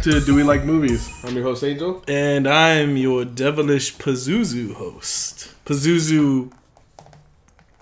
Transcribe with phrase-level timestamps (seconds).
[0.00, 1.12] Back to Do We Like Movies?
[1.22, 2.02] I'm your host Angel.
[2.08, 5.52] And I'm your devilish Pazuzu host.
[5.66, 6.50] Pazuzu.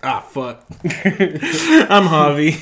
[0.02, 0.66] Ah, fuck.
[0.82, 2.56] I'm Javi.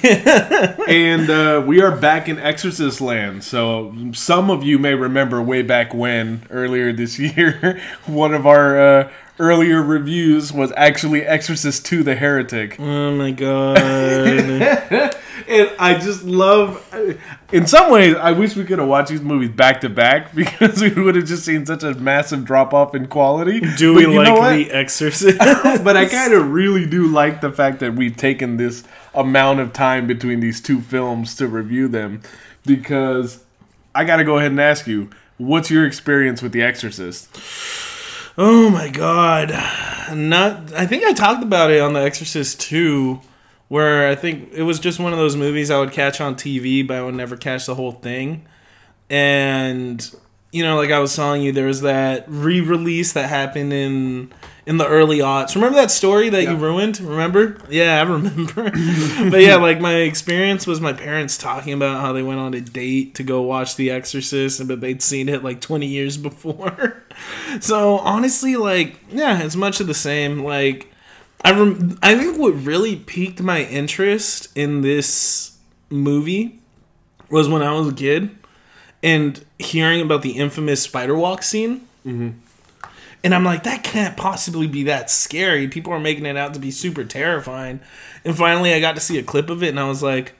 [0.89, 3.45] and uh, we are back in Exorcist land.
[3.45, 8.79] So some of you may remember way back when, earlier this year, one of our
[8.79, 12.79] uh, earlier reviews was actually Exorcist 2 The Heretic.
[12.79, 15.17] oh my god.
[15.49, 16.83] And I just love.
[17.53, 20.83] In some ways, I wish we could have watched these movies back to back because
[20.83, 23.61] we would have just seen such a massive drop off in quality.
[23.77, 24.41] Do we you know what?
[24.41, 25.39] like The Exorcist?
[25.85, 28.85] but I kind of really do like the fact that we've taken this
[29.15, 32.23] amount of time between these two films to review them
[32.65, 33.45] because
[33.95, 37.29] I got to go ahead and ask you, what's your experience with The Exorcist?
[38.39, 39.51] Oh my god.
[40.15, 43.21] Not I think I talked about it on The Exorcist 2
[43.69, 46.87] where I think it was just one of those movies I would catch on TV
[46.87, 48.47] but I would never catch the whole thing.
[49.11, 50.09] And
[50.53, 54.33] you know, like I was telling you there was that re-release that happened in
[54.67, 55.55] in the early aughts.
[55.55, 57.01] Remember that story that you ruined?
[57.01, 57.57] Remember?
[57.71, 58.65] Yeah, I remember.
[59.31, 62.61] but yeah, like my experience was my parents talking about how they went on a
[62.61, 67.03] date to go watch The Exorcist, but they'd seen it like 20 years before.
[67.61, 70.43] so honestly, like, yeah, it's much of the same.
[70.43, 70.93] Like,
[71.45, 75.57] I rem- I think what really piqued my interest in this
[75.91, 76.59] movie
[77.31, 78.31] was when I was a kid
[79.03, 81.87] and hearing about the infamous spider walk scene.
[83.25, 85.67] And I'm like, that can't possibly be that scary.
[85.67, 87.81] People are making it out to be super terrifying.
[88.25, 90.35] And finally, I got to see a clip of it, and I was like,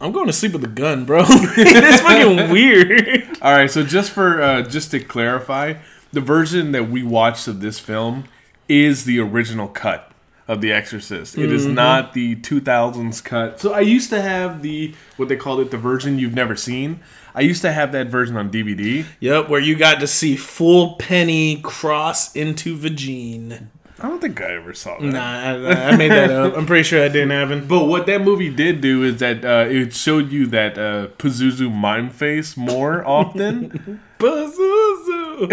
[0.00, 1.22] I'm going to sleep with a gun, bro.
[1.28, 3.38] it's fucking weird.
[3.40, 5.74] All right, so just for uh, just to clarify,
[6.12, 8.24] the version that we watched of this film
[8.68, 10.12] is the original cut
[10.48, 11.38] of The Exorcist.
[11.38, 13.60] It is not the 2000s cut.
[13.60, 17.00] So I used to have the what they called it the version you've never seen.
[17.34, 19.06] I used to have that version on DVD.
[19.20, 23.68] Yep, where you got to see full penny cross into vagine.
[24.02, 25.06] I don't think I ever saw that.
[25.06, 26.56] Nah, I, I made that up.
[26.56, 27.66] I'm pretty sure I didn't, happen.
[27.72, 31.72] But what that movie did do is that uh, it showed you that uh, Pazuzu
[31.72, 34.00] mime face more often.
[34.18, 35.50] Pazuzu.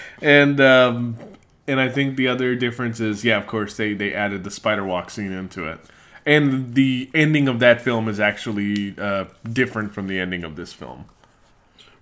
[0.22, 1.18] and um,
[1.68, 4.84] and I think the other difference is, yeah, of course, they they added the spider
[4.84, 5.78] walk scene into it,
[6.24, 10.72] and the ending of that film is actually uh, different from the ending of this
[10.72, 11.06] film,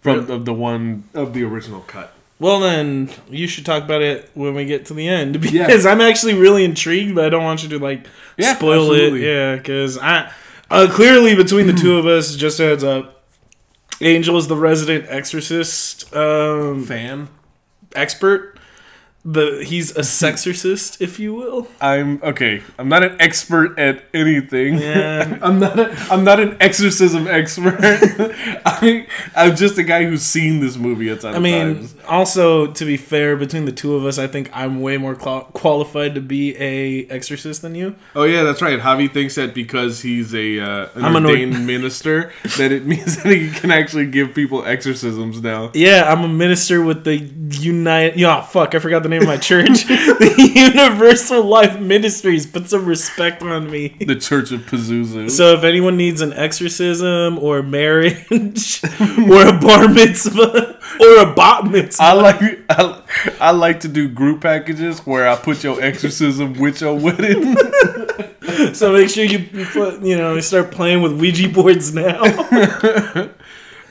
[0.01, 0.35] from Really?
[0.35, 2.13] of the one of the original cut.
[2.41, 6.01] Well, then you should talk about it when we get to the end because I'm
[6.01, 9.25] actually really intrigued, but I don't want you to like Yeah, spoil absolutely.
[9.25, 9.29] it.
[9.35, 10.33] Yeah, because I
[10.71, 13.23] uh, clearly between the two of us, just a heads up,
[14.01, 17.29] Angel is the resident exorcist um, Fan,
[17.95, 18.54] expert.
[19.27, 21.67] The he's a sexorcist, if you will.
[21.81, 22.63] I'm okay.
[22.79, 24.79] I'm not an expert at anything.
[24.79, 25.39] Yeah.
[25.43, 25.79] I'm not.
[25.79, 27.77] A, I'm not an exorcism expert.
[28.67, 31.95] I, I'm just a guy who's seen this movie a ton I mean, times.
[32.07, 35.45] also to be fair, between the two of us, I think I'm way more qual-
[35.55, 37.95] qualified to be a exorcist than you.
[38.15, 38.79] Oh yeah, that's right.
[38.79, 42.85] Javi thinks that because he's a uh, an I'm an or- ordained minister, that it
[42.85, 45.71] means that he can actually give people exorcisms now.
[45.73, 48.17] Yeah, I'm a minister with the Unite.
[48.19, 49.85] Yeah, fuck, I forgot the name of my church.
[49.87, 52.47] the Universal Life Ministries.
[52.47, 53.97] Put some respect on me.
[54.01, 55.31] The Church of Pazuzu.
[55.31, 61.65] So if anyone needs an exorcism or marriage or a bar mitzvah or a bat
[61.65, 63.03] mitzvah, I like I,
[63.41, 67.57] I like to do group packages where I put your exorcism with your wedding.
[68.75, 72.23] so make sure you you put you know start playing with Ouija boards now.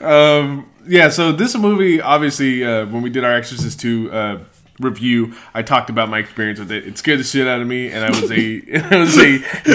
[0.02, 4.40] um, yeah, so this movie, obviously, uh, when we did our Exorcist two uh,
[4.80, 6.88] review, I talked about my experience with it.
[6.88, 8.36] It scared the shit out of me, and I was a
[8.96, 9.30] I was a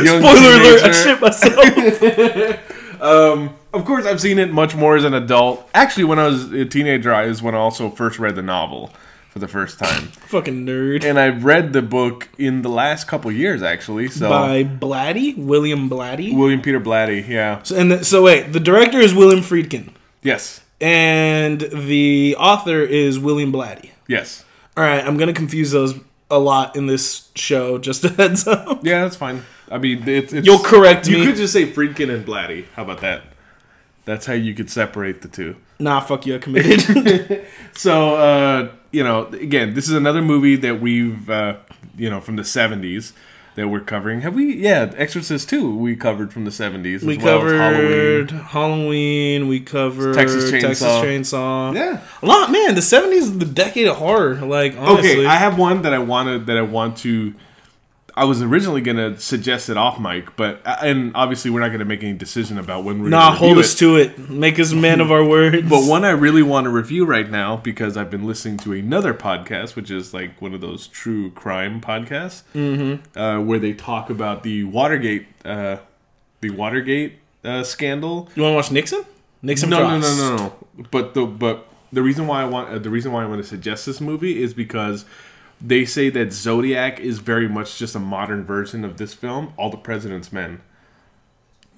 [0.04, 0.82] young Spoiler alert!
[0.82, 2.60] I shit myself.
[3.00, 5.70] Um, of course, I've seen it much more as an adult.
[5.72, 8.90] Actually, when I was a teenager, I is when I also first read the novel
[9.30, 11.04] for the first time, Fucking nerd.
[11.04, 14.08] and I've read the book in the last couple years, actually.
[14.08, 16.36] So By Blatty, William Blatty.
[16.36, 19.90] William Peter Blatty, yeah, So, and the, so wait, the director is William Friedkin,
[20.24, 23.90] yes, and the author is William Blatty.
[24.08, 24.44] yes,
[24.78, 25.98] All right, I'm gonna confuse those
[26.30, 27.78] a lot in this show.
[27.78, 28.84] Just a heads up.
[28.84, 29.42] yeah, that's fine.
[29.68, 31.26] I mean, it's, it's You'll correct You me.
[31.26, 32.66] could just say Friedkin and Blatty.
[32.76, 33.22] How about that?
[34.04, 35.56] That's how you could separate the two.
[35.80, 37.44] Nah, fuck you, I committed.
[37.72, 41.56] So, uh, you know, again, this is another movie that we've, uh,
[41.96, 43.14] you know, from the 70s
[43.58, 44.20] that we're covering.
[44.20, 44.54] Have we?
[44.54, 47.02] Yeah, Exorcist 2 we covered from the 70s.
[47.02, 49.48] we as well as covered Halloween.
[49.48, 50.60] We covered Texas Chainsaw.
[50.60, 51.74] Texas Chainsaw.
[51.74, 52.00] Yeah.
[52.22, 52.74] a lot, man.
[52.76, 54.36] The '70s is the decade of horror.
[54.36, 57.34] Like honestly, Okay, I have one that I wanted that I want to.
[58.18, 61.84] I was originally gonna suggest it off mic, but uh, and obviously we're not gonna
[61.84, 63.78] make any decision about when we're Nah, hold us it.
[63.78, 64.28] to it.
[64.28, 65.68] Make us men of our words.
[65.68, 69.14] But one I really want to review right now because I've been listening to another
[69.14, 73.18] podcast, which is like one of those true crime podcasts, mm-hmm.
[73.18, 75.76] uh, where they talk about the Watergate, uh,
[76.40, 78.28] the Watergate uh, scandal.
[78.34, 79.04] you want to watch Nixon?
[79.42, 80.84] Nixon No, no, no, no, no.
[80.90, 83.48] But the but the reason why I want uh, the reason why I want to
[83.48, 85.04] suggest this movie is because
[85.60, 89.70] they say that Zodiac is very much just a modern version of this film, All
[89.70, 90.60] the President's Men.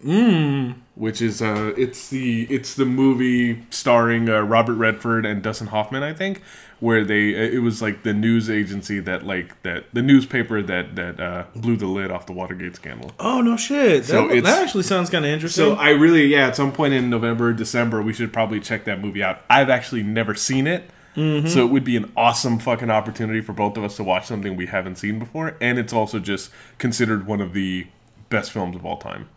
[0.04, 0.76] Mm.
[0.94, 6.02] Which is uh, it's the it's the movie starring uh, Robert Redford and Dustin Hoffman,
[6.02, 6.40] I think,
[6.78, 10.96] where they uh, it was like the news agency that like that the newspaper that
[10.96, 13.12] that uh, blew the lid off the Watergate scandal.
[13.18, 14.06] Oh no shit.
[14.06, 15.64] So that, that actually sounds kind of interesting.
[15.64, 19.00] So I really, yeah, at some point in November, December, we should probably check that
[19.00, 19.42] movie out.
[19.50, 23.76] I've actually never seen it, so it would be an awesome fucking opportunity for both
[23.76, 27.40] of us to watch something we haven't seen before, and it's also just considered one
[27.40, 27.86] of the
[28.28, 29.28] best films of all time.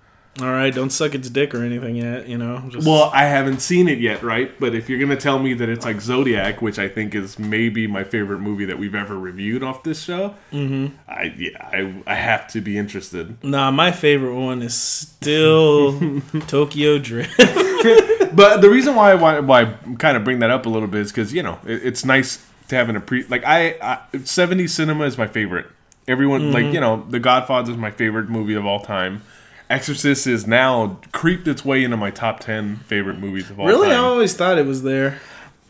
[0.42, 2.28] All right, don't suck its dick or anything yet.
[2.28, 2.64] You know.
[2.70, 4.60] Just, Well, I haven't seen it yet, right?
[4.60, 7.86] But if you're gonna tell me that it's like Zodiac, which I think is maybe
[7.86, 10.96] my favorite movie that we've ever reviewed off this show, mm-hmm.
[11.08, 13.44] I yeah, I, I have to be interested.
[13.44, 17.40] nah, my favorite one is still Tokyo Drift.
[18.36, 19.66] But the reason why I why I
[20.00, 22.46] kind of bring that up a little bit is because you know it, it's nice
[22.70, 25.68] to have an appre like I, I 70s cinema is my favorite.
[26.08, 29.22] Everyone like you know The Godfather is my favorite movie of all time.
[29.70, 33.76] Exorcist is now creeped its way into my top ten favorite movies of all time.
[33.76, 35.20] really, I always thought it was there.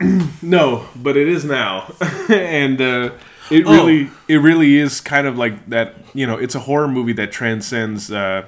[0.42, 1.92] No, but it is now,
[2.28, 3.10] and uh,
[3.50, 3.72] it Oh.
[3.72, 5.94] really it really is kind of like that.
[6.12, 8.44] You know, it's a horror movie that transcends uh,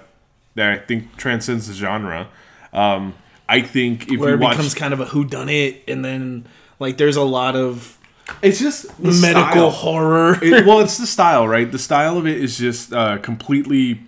[0.57, 2.29] that I think transcends the genre.
[2.73, 3.15] Um,
[3.49, 6.47] I think if Where you it watch, becomes kind of a whodunit, and then
[6.79, 7.99] like there's a lot of
[8.43, 9.71] it's just medical style.
[9.71, 10.39] horror.
[10.43, 11.71] It, well, it's the style, right?
[11.71, 14.03] The style of it is just uh, completely.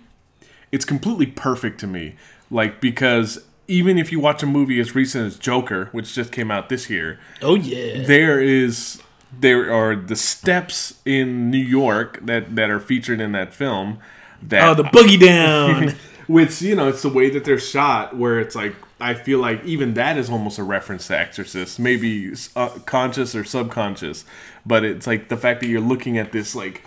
[0.71, 2.15] It's completely perfect to me,
[2.51, 6.51] like because even if you watch a movie as recent as Joker, which just came
[6.51, 8.05] out this year, oh yeah.
[8.05, 9.01] there is
[9.37, 13.99] there are the steps in New York that that are featured in that film.
[14.41, 15.95] That Oh, the boogie down.
[16.27, 19.63] which you know it's the way that they're shot where it's like i feel like
[19.65, 24.25] even that is almost a reference to exorcist maybe uh, conscious or subconscious
[24.65, 26.83] but it's like the fact that you're looking at this like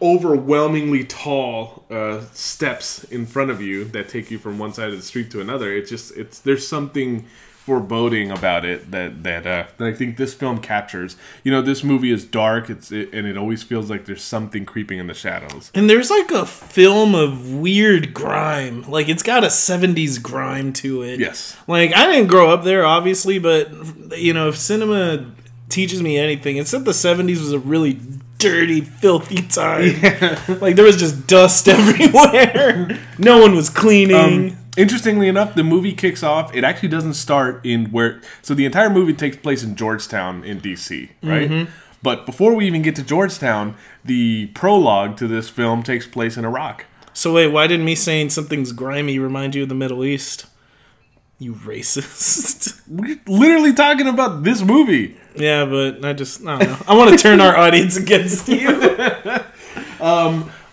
[0.00, 4.96] overwhelmingly tall uh, steps in front of you that take you from one side of
[4.96, 7.26] the street to another it's just it's there's something
[7.68, 11.16] foreboding about it that that uh, that I think this film captures.
[11.44, 12.70] You know, this movie is dark.
[12.70, 15.70] It's it, and it always feels like there's something creeping in the shadows.
[15.74, 18.88] And there's like a film of weird grime.
[18.88, 21.20] Like it's got a 70s grime to it.
[21.20, 21.58] Yes.
[21.66, 23.68] Like I didn't grow up there obviously, but
[24.16, 25.30] you know, if cinema
[25.68, 28.00] teaches me anything, it's that the 70s was a really
[28.38, 29.94] dirty, filthy time.
[30.62, 32.98] Like there was just dust everywhere.
[33.18, 34.52] no one was cleaning.
[34.52, 36.54] Um, interestingly enough, the movie kicks off.
[36.54, 38.20] It actually doesn't start in where.
[38.40, 41.50] So the entire movie takes place in Georgetown in DC, right?
[41.50, 41.70] Mm-hmm.
[42.02, 43.74] But before we even get to Georgetown,
[44.04, 46.86] the prologue to this film takes place in Iraq.
[47.12, 50.46] so wait, why did me saying something's grimy remind you of the Middle East?
[51.40, 52.80] You racist.
[52.88, 55.16] We're literally talking about this movie.
[55.34, 56.84] yeah, but I just I don't know.
[56.86, 58.68] I want to turn our audience against you.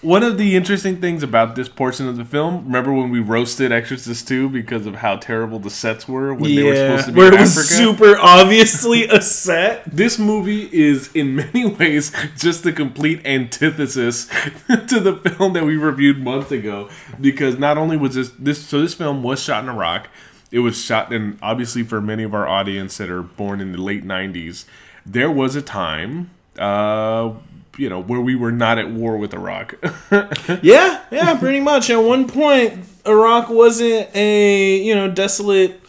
[0.06, 3.72] One of the interesting things about this portion of the film, remember when we roasted
[3.72, 7.18] Exorcist 2 because of how terrible the sets were when they were supposed to be
[7.18, 9.84] where in it was super obviously a set.
[9.92, 14.28] this movie is in many ways just the complete antithesis
[14.68, 16.88] to the film that we reviewed months ago
[17.20, 20.08] because not only was this this so this film was shot in Iraq.
[20.52, 23.82] It was shot and obviously for many of our audience that are born in the
[23.82, 24.66] late 90s
[25.04, 27.34] there was a time uh
[27.78, 29.76] you know where we were not at war with Iraq
[30.62, 31.90] Yeah, yeah, pretty much.
[31.90, 35.82] At one point, Iraq wasn't a you know desolate,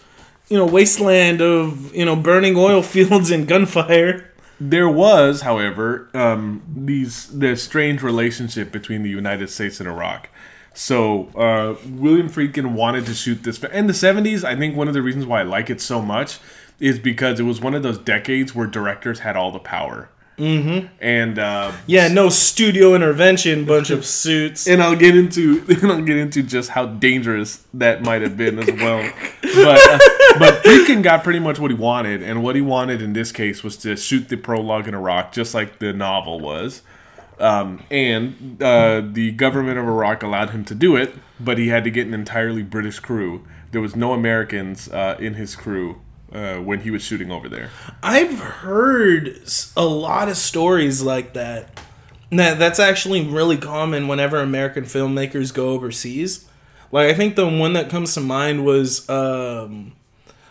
[0.49, 4.31] you know wasteland of you know burning oil fields and gunfire.
[4.59, 10.31] There was, however, um, these the strange relationship between the United States and Iraq.
[10.73, 14.45] So uh, William Friedkin wanted to shoot this in the '70s.
[14.45, 16.39] I think one of the reasons why I like it so much
[16.79, 20.11] is because it was one of those decades where directors had all the power.
[20.39, 20.87] Mm-hmm.
[21.01, 24.67] And uh, Yeah, no studio intervention, bunch of suits.
[24.67, 28.59] and I'll get into and I'll get into just how dangerous that might have been
[28.59, 29.11] as well.
[29.43, 29.99] But uh,
[30.39, 33.63] but Friedkin got pretty much what he wanted, and what he wanted in this case
[33.65, 36.83] was to shoot the prologue in Iraq, just like the novel was.
[37.39, 41.85] Um, and uh, the government of Iraq allowed him to do it, but he had
[41.85, 43.47] to get an entirely British crew.
[43.73, 46.01] There was no Americans uh, in his crew
[46.37, 47.71] uh, when he was shooting over there.
[48.03, 49.41] I've heard
[49.77, 51.81] a lot of stories like that.
[52.31, 56.47] That that's actually really common whenever American filmmakers go overseas.
[56.93, 59.93] Like I think the one that comes to mind was um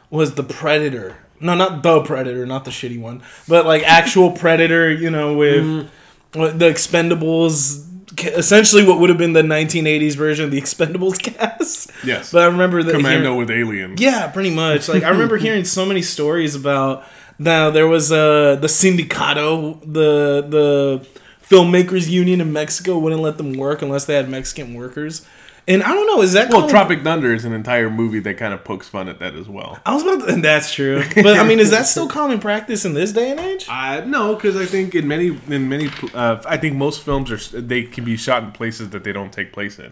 [0.10, 1.18] was the Predator.
[1.40, 4.92] No, not the Predator, not the shitty one, but like actual Predator.
[4.92, 5.90] You know, with,
[6.34, 7.86] with the Expendables.
[8.24, 11.92] Essentially, what would have been the 1980s version of the Expendables cast.
[12.04, 12.32] Yes.
[12.32, 14.00] but I remember that Commando hearing- with aliens.
[14.02, 14.88] yeah, pretty much.
[14.88, 17.04] Like I remember hearing so many stories about
[17.40, 21.08] now there was uh the sindicato, the the
[21.50, 25.26] filmmakers union in Mexico wouldn't let them work unless they had Mexican workers.
[25.68, 28.54] And I don't know, is that Well, Tropic Thunder is an entire movie that kind
[28.54, 29.80] of pokes fun at that as well.
[29.84, 31.02] I was about to, and that's true.
[31.16, 33.66] But I mean, is that still common practice in this day and age?
[33.76, 37.62] Uh, no, because I think in many in many uh, I think most films are
[37.62, 39.92] they can be shot in places that they don't take place in.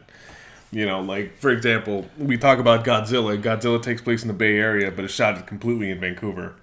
[0.71, 3.41] You know, like for example, we talk about Godzilla.
[3.41, 6.53] Godzilla takes place in the Bay Area, but it's shot completely in Vancouver.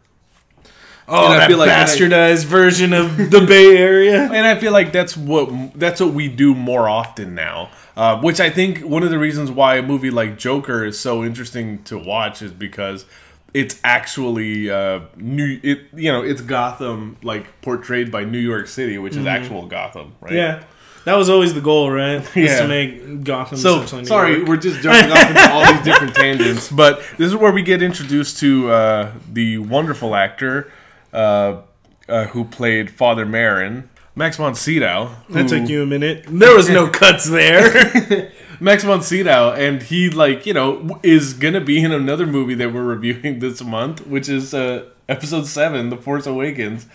[1.09, 4.29] Oh, And I that feel like when I- bastardized version of the Bay Area.
[4.33, 7.71] And I feel like that's what that's what we do more often now.
[8.01, 11.23] Uh, which I think one of the reasons why a movie like Joker is so
[11.23, 13.05] interesting to watch is because
[13.53, 15.61] it's actually uh, new.
[15.63, 20.15] It you know it's Gotham like portrayed by New York City, which is actual Gotham,
[20.23, 20.33] right?
[20.33, 20.63] Yeah.
[21.05, 22.21] That was always the goal, right?
[22.37, 22.61] Was Yeah.
[22.63, 24.49] to make Gotham So New sorry, York.
[24.49, 27.83] we're just jumping off into all these different tangents, but this is where we get
[27.83, 30.73] introduced to uh, the wonderful actor
[31.13, 31.61] uh,
[32.09, 33.89] uh, who played Father Merrin,
[34.21, 35.17] Max von Sydow.
[35.31, 36.27] That took you a minute.
[36.29, 38.31] There was no cuts there.
[38.61, 42.71] Max von Sydow, and he like you know is gonna be in another movie that
[42.75, 46.87] we're reviewing this month, which is uh, episode seven, The Force Awakens,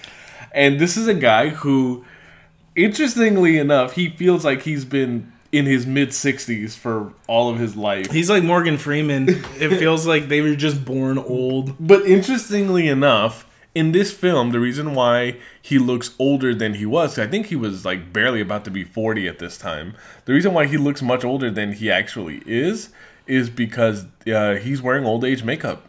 [0.51, 2.05] and this is a guy who,
[2.75, 7.75] interestingly enough, he feels like he's been in his mid sixties for all of his
[7.75, 8.11] life.
[8.11, 9.29] He's like Morgan Freeman.
[9.57, 11.73] It feels like they were just born old.
[11.79, 17.19] But interestingly enough, in this film, the reason why he looks older than he was,
[17.19, 19.95] I think he was like barely about to be 40 at this time.
[20.25, 22.89] The reason why he looks much older than he actually is
[23.27, 25.83] is because uh, he's wearing old age makeup.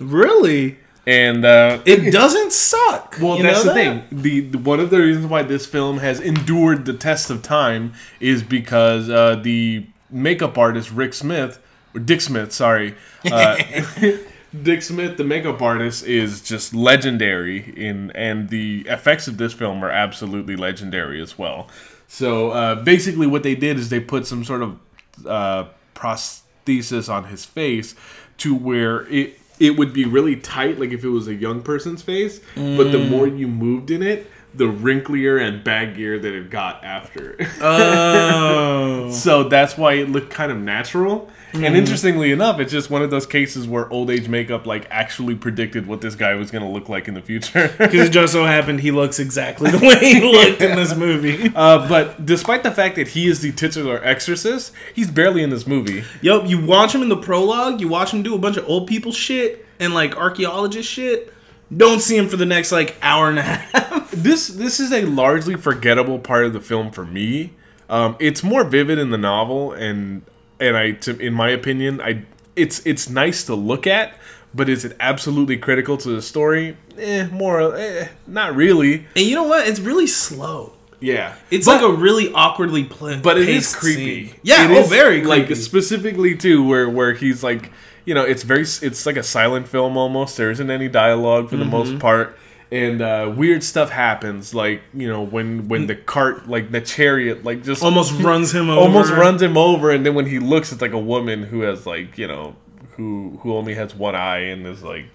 [0.00, 0.78] Really?
[1.06, 3.16] And uh, It doesn't suck.
[3.20, 3.74] well, You that's the that?
[3.74, 4.04] thing.
[4.22, 7.92] The, the one of the reasons why this film has endured the test of time
[8.18, 11.60] is because uh, the makeup artist Rick Smith,
[11.94, 12.94] or Dick Smith, sorry,
[13.30, 13.56] uh,
[14.62, 19.84] Dick Smith, the makeup artist, is just legendary in, and the effects of this film
[19.84, 21.68] are absolutely legendary as well.
[22.08, 24.78] So uh, basically, what they did is they put some sort of
[25.26, 27.94] uh, prosthesis on his face
[28.38, 32.02] to where it it would be really tight, like if it was a young person's
[32.02, 32.40] face.
[32.76, 37.36] But the more you moved in it, the wrinklier and baggier that it got after.
[37.60, 39.10] Oh.
[39.12, 41.30] so that's why it looked kind of natural.
[41.54, 45.34] And interestingly enough, it's just one of those cases where old age makeup like actually
[45.34, 47.74] predicted what this guy was going to look like in the future.
[47.86, 51.52] Because it just so happened he looks exactly the way he looked in this movie.
[51.54, 55.66] uh, but despite the fact that he is the titular exorcist, he's barely in this
[55.66, 56.04] movie.
[56.22, 58.86] Yep, you watch him in the prologue, you watch him do a bunch of old
[58.86, 61.32] people shit and like archaeologist shit.
[61.74, 64.05] Don't see him for the next like hour and a half.
[64.16, 67.52] This this is a largely forgettable part of the film for me.
[67.88, 70.22] Um, it's more vivid in the novel, and
[70.58, 72.22] and I, to, in my opinion, I
[72.56, 74.18] it's it's nice to look at,
[74.54, 76.76] but is it absolutely critical to the story?
[76.98, 79.06] Eh, more, eh, not really.
[79.14, 79.68] And you know what?
[79.68, 80.72] It's really slow.
[80.98, 83.20] Yeah, It's But- like a really awkwardly played.
[83.20, 84.32] but it is creepy.
[84.42, 85.48] Yeah, It oh, is, very creepy.
[85.50, 87.70] Like specifically too, where where he's like,
[88.06, 90.38] you know, it's very, it's like a silent film almost.
[90.38, 91.70] There isn't any dialogue for the Mm-hmm.
[91.70, 92.38] most part,
[92.70, 94.54] and uh, weird stuff happens.
[94.54, 98.70] Like you know, when when the cart, like the chariot, like just almost runs him
[98.70, 98.80] over.
[98.80, 101.86] almost runs him over, and then when he looks, it's like a woman who has
[101.86, 102.56] like you know,
[102.96, 105.06] who who only has one eye and is like.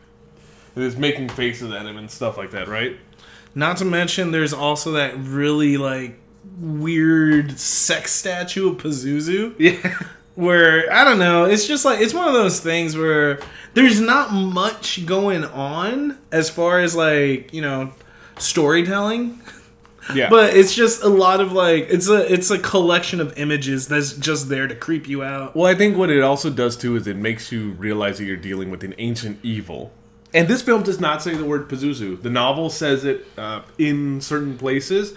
[0.74, 2.96] Is making faces at him and stuff like that, right?
[3.53, 6.17] Not to mention, there's also that really like
[6.58, 9.55] weird sex statue of Pazuzu.
[9.60, 10.00] Yeah.
[10.35, 13.39] Where I don't know, it's just like it's one of those things where
[13.73, 17.93] there's not much going on as far as like, you know,
[18.38, 19.39] storytelling,
[20.13, 20.29] Yeah.
[20.29, 24.13] but it's just a lot of like it's a it's a collection of images that's
[24.13, 25.55] just there to creep you out.
[25.55, 28.35] Well, I think what it also does too is it makes you realize that you're
[28.38, 29.91] dealing with an ancient evil.
[30.33, 32.21] And this film does not say the word Pazuzu.
[32.21, 35.13] The novel says it uh, in certain places,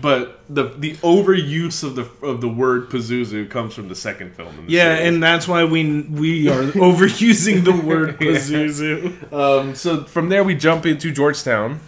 [0.00, 4.48] but the the overuse of the of the word Pazuzu comes from the second film.
[4.58, 5.08] In the Yeah, series.
[5.14, 9.32] and that's why we we are overusing the word Pazuzu.
[9.32, 11.80] um, so from there we jump into Georgetown.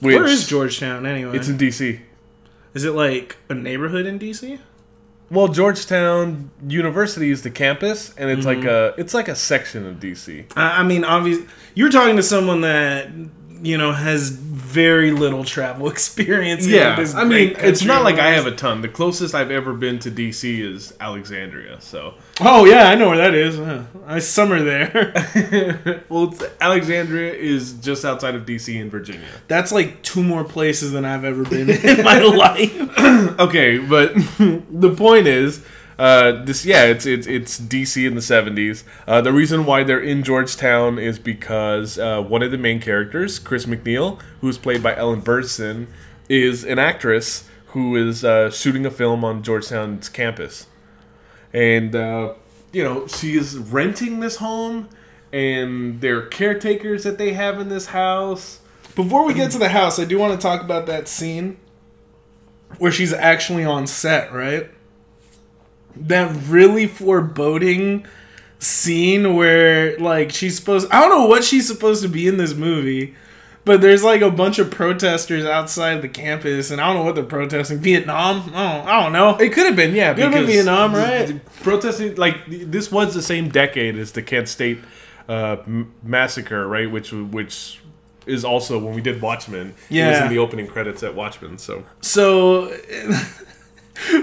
[0.00, 1.36] Which Where is Georgetown anyway?
[1.36, 2.00] It's in D.C.
[2.72, 4.58] is it like a neighborhood in DC?
[5.30, 8.98] Well, Georgetown University is the campus, and it's like Mm-hmm.
[8.98, 10.46] a it's like a section of D.C.
[10.56, 13.10] I, I mean, obviously, you're talking to someone that
[13.62, 16.66] you know, has very little travel experience.
[16.66, 18.82] Yeah, I mean, it's not like I have a ton.
[18.82, 21.80] The closest I've ever been to DC is Alexandria.
[21.80, 23.58] So, Oh yeah, I know where that is.
[23.58, 26.04] Uh, I summer there.
[26.08, 29.28] well, Alexandria is just outside of DC in Virginia.
[29.48, 32.76] That's like two more places than I've ever been in my life.
[33.40, 35.64] Okay, but the point is,
[36.00, 38.84] uh, this yeah, it's it's it's DC in the seventies.
[39.06, 43.38] Uh, the reason why they're in Georgetown is because uh, one of the main characters,
[43.38, 45.88] Chris MacNeil, who's played by Ellen Burstyn,
[46.26, 50.68] is an actress who is uh, shooting a film on Georgetown's campus,
[51.52, 52.32] and uh,
[52.72, 54.88] you know she is renting this home,
[55.34, 58.60] and there are caretakers that they have in this house.
[58.94, 61.58] Before we get to the house, I do want to talk about that scene
[62.78, 64.70] where she's actually on set, right?
[65.96, 68.06] That really foreboding
[68.58, 72.52] scene where like she's supposed I don't know what she's supposed to be in this
[72.54, 73.14] movie,
[73.64, 77.14] but there's like a bunch of protesters outside the campus and I don't know what
[77.14, 77.78] they're protesting.
[77.78, 78.50] Vietnam?
[78.54, 79.36] I don't, I don't know.
[79.38, 80.12] It could have been, yeah.
[80.12, 81.40] Could have been Vietnam, right?
[81.62, 84.78] Protesting, like this was the same decade as the Kent State
[85.28, 86.90] uh, m- massacre, right?
[86.90, 87.80] Which which
[88.26, 89.68] is also when we did Watchmen.
[89.68, 90.22] it was Yeah.
[90.24, 91.56] in the opening credits at Watchmen.
[91.58, 92.66] So So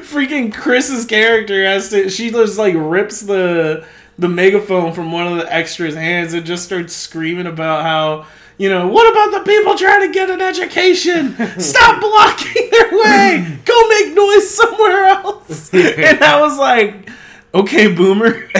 [0.01, 3.85] freaking Chris's character has to she just like rips the
[4.17, 8.25] the megaphone from one of the extras' hands and just starts screaming about how
[8.57, 11.35] you know, what about the people trying to get an education?
[11.59, 13.59] Stop blocking their way.
[13.65, 15.71] Go make noise somewhere else.
[15.73, 17.07] And I was like,
[17.53, 18.49] okay, boomer.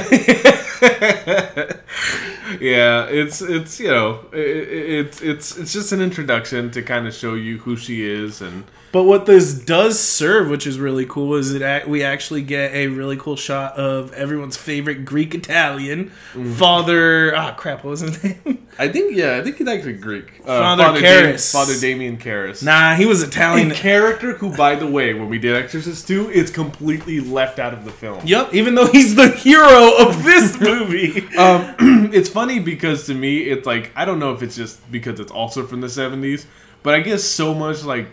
[2.60, 7.08] yeah, it's it's you know it, it, it's it's it's just an introduction to kind
[7.08, 11.06] of show you who she is and But what this does serve, which is really
[11.06, 15.36] cool, is that ac- we actually get a really cool shot of everyone's favorite Greek
[15.36, 16.10] Italian
[16.56, 17.36] father.
[17.36, 18.68] Ah, crap, what was his name?
[18.80, 20.40] I think yeah I think he's actually Greek.
[20.44, 21.52] Uh, Father Dam- Karras.
[21.52, 22.64] Father Damien Karras.
[22.64, 23.72] nah, he was a Italian.
[23.72, 27.86] character who, by the way, when we did Exorcist 2, is completely left out of
[27.86, 28.22] the film.
[28.26, 31.28] Yep, even though he's the hero of this movie.
[31.38, 31.76] Um,
[32.14, 35.32] it's funny because to me, it's like I don't know if it's just because it's
[35.32, 36.46] also from the '70s,
[36.84, 38.08] but I get so much like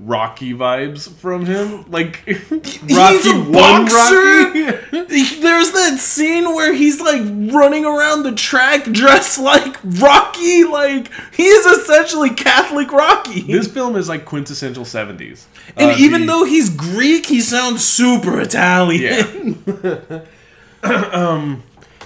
[0.00, 3.52] Rocky vibes from him, like Rocky a One
[3.84, 4.14] boxer?
[4.14, 4.62] Rocky.
[5.40, 10.62] There's that scene where he's like running around the track dressed like Rocky.
[10.64, 13.40] Like he is essentially Catholic Rocky.
[13.42, 17.84] this film is like quintessential '70s, and Uh, even the- though he's Greek, he sounds
[17.84, 19.62] super Italian.
[20.82, 21.56] yeah.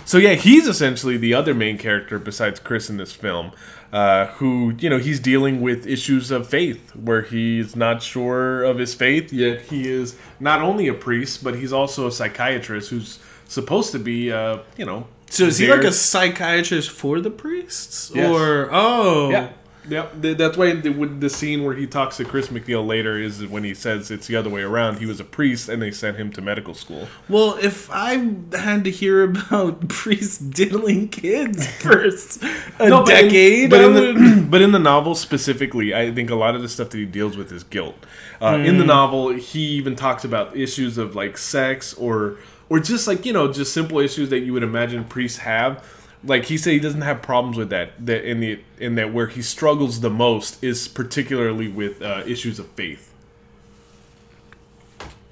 [0.05, 3.53] So yeah, he's essentially the other main character besides Chris in this film,
[3.93, 8.79] uh, who you know he's dealing with issues of faith, where he's not sure of
[8.79, 13.19] his faith, yet he is not only a priest, but he's also a psychiatrist who's
[13.47, 15.07] supposed to be, uh, you know.
[15.29, 18.31] So is he like a psychiatrist for the priests, Yes.
[18.31, 19.49] or oh, Yeah.
[19.89, 23.45] Yeah, that's why the, with the scene where he talks to Chris MacNeil later is
[23.47, 24.99] when he says it's the other way around.
[24.99, 27.09] He was a priest, and they sent him to medical school.
[27.29, 28.13] Well, if I
[28.57, 32.39] had to hear about priests diddling kids for s-
[32.79, 36.31] a No, but in- decade, but in, the but in the novel specifically, I think
[36.31, 37.97] a lot of the stuff that he deals with is guilt.
[38.41, 38.79] Uh, In Mm.
[38.79, 42.37] the novel, he even talks about issues of like sex or
[42.69, 45.85] or just like you know just simple issues that you would imagine priests have.
[46.25, 47.93] Like he said, he doesn't have problems with that.
[48.05, 52.59] That in the in that where he struggles the most is particularly with uh, issues
[52.59, 53.13] of faith.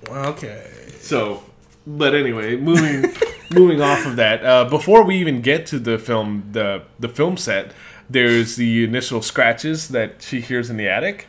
[0.08, 0.70] okay.
[1.00, 1.42] So,
[1.86, 3.12] but anyway, moving
[3.50, 7.36] moving off of that, uh, before we even get to the film, the the film
[7.36, 7.72] set,
[8.08, 11.26] there's the initial scratches that she hears in the attic.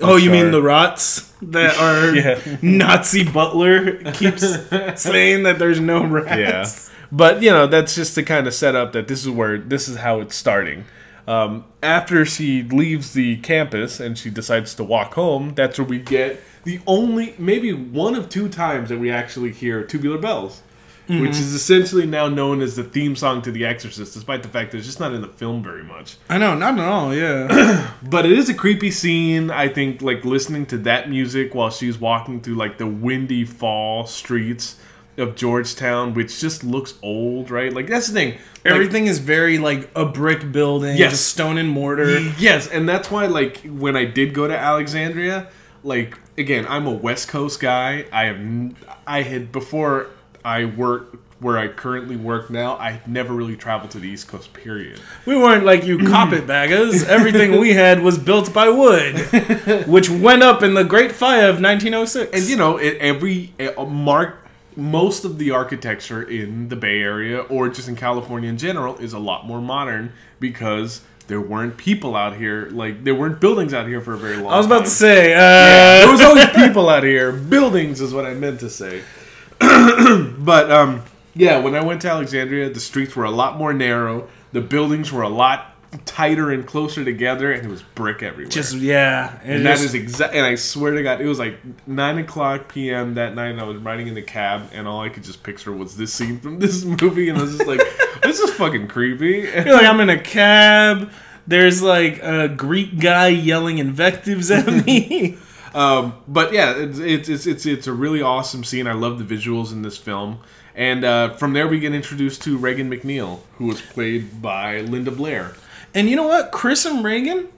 [0.00, 2.56] Oh, you mean the rots that are Yeah.
[2.62, 4.42] Nazi butler keeps
[5.02, 6.88] saying that there's no rats?
[6.90, 9.58] Yeah, but you know that's just to kind of set up that this is where
[9.58, 10.84] this is how it's starting.
[11.26, 15.98] Um, after she leaves the campus and she decides to walk home, that's where we
[15.98, 20.62] get the only, maybe one of two times that we actually hear tubular bells,
[21.06, 24.72] which is essentially now known as the theme song to The Exorcist, despite the fact
[24.72, 26.16] that it's just not in the film very much.
[26.30, 27.14] I know, not at all.
[27.14, 29.50] Yeah, But it is a creepy scene.
[29.50, 34.06] I think, like listening to that music while she's walking through like the windy fall
[34.06, 34.76] streets
[35.18, 37.72] of Georgetown, which just looks old, right?
[37.72, 38.30] Like that's the thing.
[38.64, 41.12] Like, everything is very like a brick building, Yes.
[41.12, 42.18] just stone and mortar.
[42.38, 45.48] Yes, and that's why like when I did go to Alexandria,
[45.82, 48.06] like again, I'm a West Coast guy.
[48.12, 48.74] I have
[49.06, 50.06] I had before
[50.44, 52.74] I worked where I currently work now.
[52.78, 54.52] I never really traveled to the East Coast.
[54.52, 55.00] Period.
[55.24, 57.04] We weren't like you carpetbaggers.
[57.04, 59.16] Everything we had was built by wood,
[59.86, 62.32] which went up in the Great Fire of 1906.
[62.32, 64.44] And you know, it, every uh, mark
[64.78, 69.12] most of the architecture in the Bay Area or just in California in general is
[69.12, 72.68] a lot more modern because there weren't people out here.
[72.70, 74.52] Like there weren't buildings out here for a very long.
[74.52, 74.84] I was about time.
[74.84, 77.32] to say, uh, Yeah, there was always people out here.
[77.32, 79.02] Buildings is what I meant to say.
[79.58, 81.02] but um,
[81.34, 84.28] yeah, when I went to Alexandria, the streets were a lot more narrow.
[84.52, 88.50] The buildings were a lot tighter and closer together, and it was brick everywhere.
[88.50, 90.34] just yeah, and that is exact.
[90.34, 93.14] And I swear to God, it was like nine o'clock p.m.
[93.14, 93.48] that night.
[93.48, 96.12] And I was riding in the cab, and all I could just picture was this
[96.12, 97.80] scene from this movie, and I was just like,
[98.22, 101.10] "This is fucking creepy." feel like I'm in a cab.
[101.46, 105.38] There's like a Greek guy yelling invectives at me.
[105.74, 108.86] Um, but yeah, it's, it's it's it's it's a really awesome scene.
[108.86, 110.40] I love the visuals in this film,
[110.74, 115.10] and uh, from there we get introduced to Regan MacNeil, who was played by Linda
[115.10, 115.54] Blair.
[115.94, 116.52] And you know what?
[116.52, 117.48] Chris and Regan,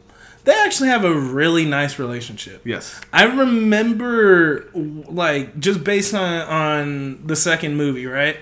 [0.44, 2.62] they actually have a really nice relationship.
[2.66, 8.36] Yes, I remember, like, just based on on the second movie, right?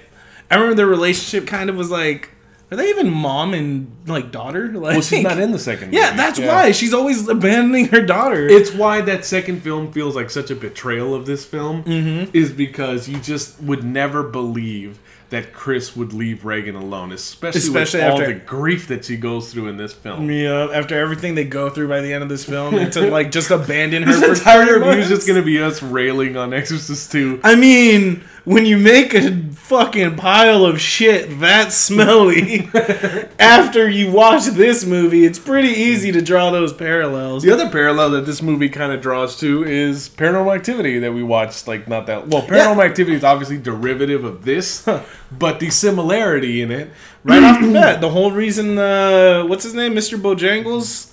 [0.50, 2.30] I remember their relationship kind of was like,
[2.70, 4.68] are they even mom and like daughter?
[4.68, 5.92] Like, well, she's not in the second.
[5.92, 6.16] Yeah, movie.
[6.18, 8.46] that's why she's always abandoning her daughter.
[8.46, 12.30] It's why that second film feels like such a betrayal of this film, Mm-hmm.
[12.36, 14.98] is because you just would never believe
[15.30, 19.52] that Chris would leave Regan alone, especially, Especially with all the grief that she goes
[19.52, 20.30] through in this film.
[20.30, 23.30] yeah, after everything they go through by the end of this film, and to like
[23.30, 26.54] just abandon her This for entire review is just going to be us railing on
[26.54, 27.40] Exorcist 2.
[27.44, 32.70] I mean, when you make a fucking pile of shit that smelly
[33.38, 37.42] after you watch this movie, it's pretty easy to draw those parallels.
[37.42, 41.22] The other parallel that this movie kind of draws to is Paranormal Activity that we
[41.22, 42.40] watched like not that well.
[42.40, 44.88] Paranormal Activity is obviously derivative of this,
[45.30, 46.90] but the similarity in it,
[47.24, 50.18] Right off the bat, the whole reason, uh, what's his name, Mr.
[50.18, 51.12] Bojangles?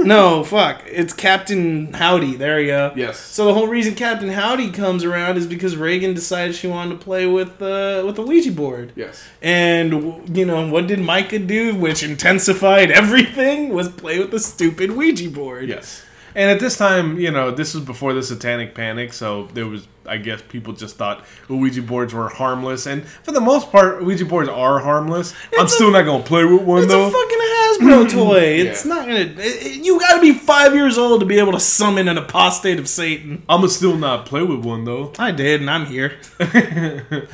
[0.00, 2.36] No, fuck, it's Captain Howdy.
[2.36, 2.92] There you go.
[2.94, 6.98] yes, So the whole reason Captain Howdy comes around is because Regan decided she wanted
[6.98, 8.92] to play with uh, with the Ouija board.
[8.94, 14.40] yes, And you know what did Micah do, which intensified everything, was play with the
[14.40, 15.68] stupid Ouija board.
[15.68, 16.02] yes.
[16.36, 19.86] And at this time, you know, this was before the Satanic Panic, so there was,
[20.04, 24.24] I guess, people just thought Ouija boards were harmless, and for the most part, Ouija
[24.24, 25.32] boards are harmless.
[25.56, 27.06] I'm a- still not gonna play with one It's though.
[27.06, 28.38] a fucking Hasbro toy.
[28.40, 28.94] It's Yeah.
[28.94, 29.30] not gonna.
[29.38, 32.88] it- you gotta be five years old to be able to summon an apostate of
[32.88, 33.42] Satan.
[33.48, 35.12] I'm gonna still not play with one though.
[35.18, 36.18] I did, and I'm here.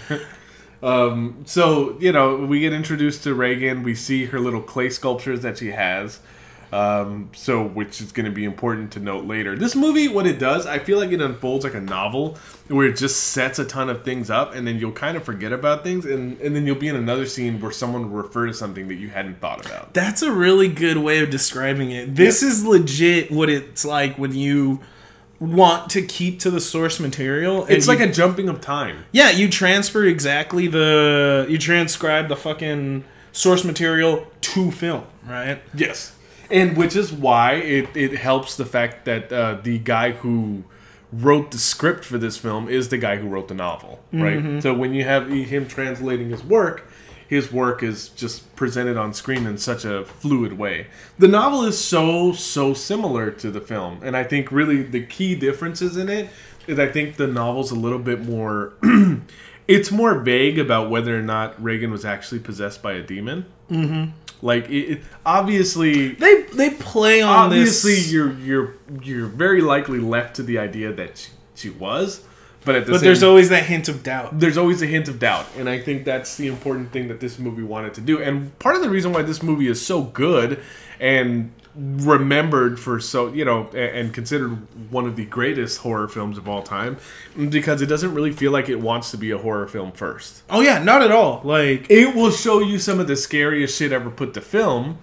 [0.82, 3.82] Um, so you know, we get introduced to Regan.
[3.82, 6.20] We see her little clay sculptures that she has.
[6.72, 9.56] Um, so which is going to be important to note later.
[9.56, 12.96] This movie, what it does, I feel like it unfolds like a novel where it
[12.96, 16.06] just sets a ton of things up, and then you'll kind of forget about things,
[16.06, 18.94] and and then you'll be in another scene where someone will refer to something that
[18.94, 19.94] you hadn't thought about.
[19.94, 22.14] That's a really good way of describing it.
[22.14, 24.80] This is legit what it's like when you
[25.40, 27.66] want to keep to the source material.
[27.66, 29.04] It's like you- a jumping of time.
[29.10, 33.02] yeah, you transfer exactly the you transcribe the fucking
[33.32, 35.60] source material to film, right?
[35.74, 36.12] Yes.
[36.50, 40.64] And which is why it, it helps the fact that uh, the guy who
[41.12, 44.62] wrote the script for this film is the guy who wrote the novel, right?
[44.62, 46.88] So when you have him translating his work,
[47.30, 50.88] his work is just presented on screen in such a fluid way.
[51.16, 54.00] The novel is so, so similar to the film.
[54.02, 56.28] And I think really the key differences in it
[56.66, 58.72] is I think the novel's a little bit more.
[59.68, 63.46] it's more vague about whether or not Regan was actually possessed by a demon.
[63.70, 64.10] Mm-hmm.
[64.42, 68.12] Like it, it, obviously, They they play on obviously this.
[68.12, 72.22] you're you're you're very likely left to the idea that she, she was,
[72.64, 74.38] but at the but same, there's always that hint of doubt.
[74.38, 77.38] there's always a hint of doubt, and I think that's the important thing that this
[77.38, 78.22] movie wanted to do.
[78.22, 80.60] And part of the reason why this movie is so good
[80.98, 84.50] and remembered for so you know and considered
[84.90, 86.96] one of the greatest horror films of all time
[87.48, 90.60] because it doesn't really feel like it wants to be a horror film first Oh
[90.60, 91.40] yeah, not at all.
[91.44, 94.98] Like it will show you some of the scariest shit ever put to film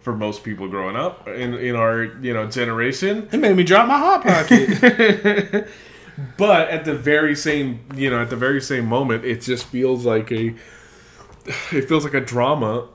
[0.00, 3.86] for most people growing up in, in our you know generation it made me drop
[3.86, 5.68] my hot pocket.
[6.36, 10.04] but at the very same you know at the very same moment it just feels
[10.04, 10.54] like a
[11.72, 12.88] it feels like a drama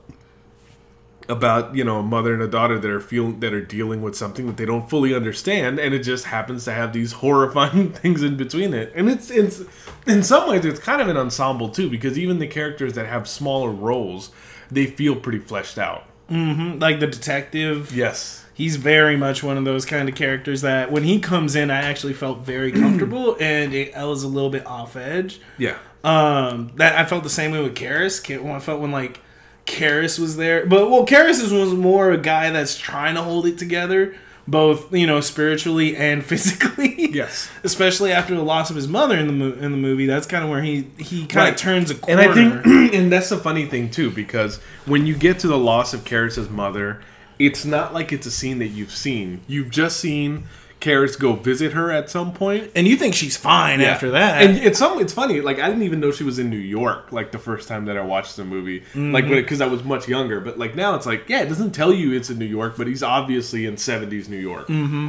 [1.28, 4.14] about you know a mother and a daughter that are feel that are dealing with
[4.14, 8.22] something that they don't fully understand and it just happens to have these horrifying things
[8.22, 9.62] in between it and it's it's
[10.06, 13.26] in some ways it's kind of an ensemble too because even the characters that have
[13.26, 14.30] smaller roles
[14.70, 17.94] they feel pretty fleshed out like the detective.
[17.94, 21.72] yes He's very much one of those kind of characters that when he comes in,
[21.72, 25.40] I actually felt very comfortable, and it, I was a little bit off edge.
[25.58, 28.22] yeah Um, that I felt the same way with Karras.
[28.24, 29.20] I felt when like
[29.66, 33.56] Karras was there, but well, Karras was more a guy that's trying to hold it
[33.58, 34.14] together,
[34.46, 37.10] both you know spiritually and physically.
[37.12, 40.26] yes Especially after the loss of his mother in the mo- in the movie, that's
[40.26, 41.56] kind of where he he kind of Right.
[41.58, 42.22] turns a corner.
[42.22, 42.30] And.
[42.30, 45.94] I think, and that's the funny thing too, because when you get to the loss
[45.94, 47.00] of Karras's mother,
[47.38, 49.40] it's not like it's a scene that you've seen.
[49.48, 50.44] You've just seen
[50.84, 52.70] Karras go visit her at some point.
[52.76, 53.86] And you think she's fine Yeah.
[53.88, 54.42] after that.
[54.42, 55.00] And it's some.
[55.00, 55.40] It's funny.
[55.40, 57.10] Like I didn't even know she was in New York.
[57.12, 59.34] Like the first time that I watched the movie, like Mm-hmm.
[59.34, 60.40] because I was much younger.
[60.40, 62.86] But like now, it's like yeah, it doesn't tell you it's in New York, but
[62.86, 64.68] he's obviously in '70s New York.
[64.68, 65.08] Mm-hmm.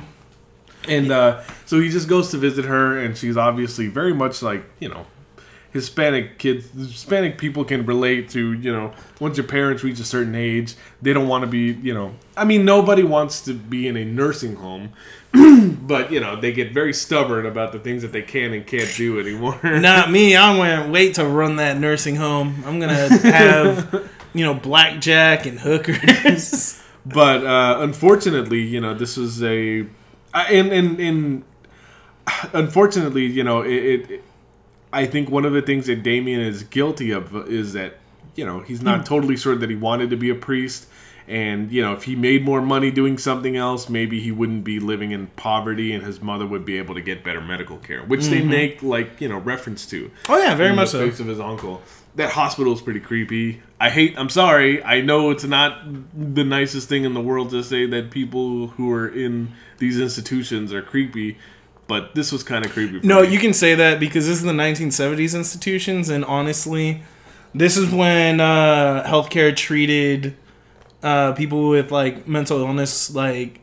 [0.88, 4.63] And uh, so he just goes to visit her, and she's obviously very much like
[4.79, 5.05] you know.
[5.75, 10.33] Hispanic kids, Hispanic people can relate to, you know, once your parents reach a certain
[10.33, 13.97] age, they don't want to be, you know, I mean, nobody wants to be in
[13.97, 14.93] a nursing home,
[15.33, 18.89] but, you know, they get very stubborn about the things that they can and can't
[18.95, 19.59] do anymore.
[19.63, 20.38] Not me.
[20.38, 22.63] I'm gonna wait to run that nursing home.
[22.65, 26.81] I'm gonna have, you know, blackjack and hookers.
[27.05, 29.79] but uh, unfortunately, you know, this was a,
[30.33, 31.43] and and and
[32.53, 34.23] unfortunately, you know, it, it.
[34.95, 37.97] I think one of the things that Damien is guilty of is that
[38.36, 39.03] you know he's not hmm.
[39.03, 40.88] totally sure that he wanted to be a priest,
[41.27, 44.79] and you know if he made more money doing something else, maybe he wouldn't be
[44.79, 48.27] living in poverty, and his mother would be able to get better medical care, which
[48.27, 48.49] they mm-hmm.
[48.49, 50.10] make like you know reference to.
[50.29, 51.10] oh yeah, very in much the so.
[51.10, 51.81] face of his uncle.
[52.15, 53.62] That hospital is pretty creepy.
[53.77, 54.17] I hate.
[54.17, 54.81] I'm sorry.
[54.81, 58.89] I know it's not the nicest thing in the world to say that people who
[58.93, 61.38] are in these institutions are creepy,
[61.88, 63.06] but this was kind of creepy.
[63.06, 63.30] No, me.
[63.30, 67.04] you can say that because this is the 1970s institutions, and honestly,
[67.54, 70.36] this is when uh, healthcare treated
[71.04, 73.62] uh, people with like mental illness like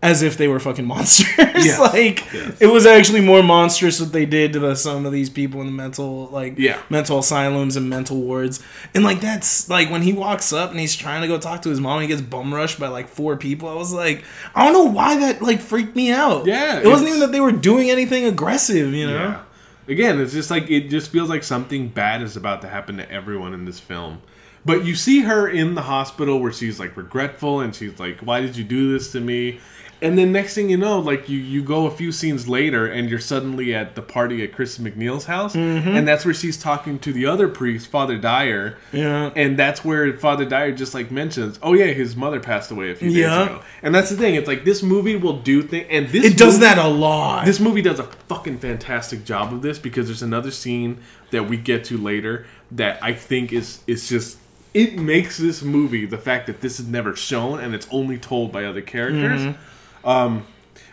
[0.00, 1.26] as if they were fucking monsters.
[1.58, 1.80] Yes.
[1.80, 2.60] like Yes.
[2.60, 5.66] it was actually more monstrous what they did to the, some of these people in
[5.66, 6.78] the mental like Yeah.
[6.88, 8.62] mental asylums and mental wards.
[8.94, 11.68] And like that's like when he walks up and he's trying to go talk to
[11.68, 13.68] his mom, and he gets bum rushed by like four people.
[13.68, 14.22] I was like,
[14.54, 16.46] I don't know why that like freaked me out.
[16.46, 19.14] Yeah, it wasn't even that they were doing anything aggressive, you know.
[19.14, 19.42] Yeah.
[19.88, 23.10] Again, it's just like it just feels like something bad is about to happen to
[23.10, 24.20] everyone in this film.
[24.64, 28.40] But you see her in the hospital where she's like regretful and she's like, "Why
[28.40, 29.60] did you do this to me?"
[30.00, 33.10] And then next thing you know, like you you go a few scenes later and
[33.10, 37.12] you're suddenly at the party at Chris MacNeil's house, and that's where she's talking to
[37.12, 38.76] the other priest, Father Dyer.
[38.92, 39.30] Yeah.
[39.34, 42.94] And that's where Father Dyer just like mentions, "Oh yeah, his mother passed away a
[42.94, 43.42] few days Yeah.
[43.46, 46.36] ago." And that's the thing; it's like this movie will do thing, and this It
[46.36, 47.44] does movie- that a lot.
[47.44, 50.98] this movie does a fucking fantastic job of this because there's another scene
[51.32, 54.36] that we get to later that I think is is just
[54.74, 58.52] it makes this movie the fact that this is never shown and it's only told
[58.52, 59.40] by other characters.
[59.40, 59.60] Mm-hmm.
[60.04, 60.46] Um,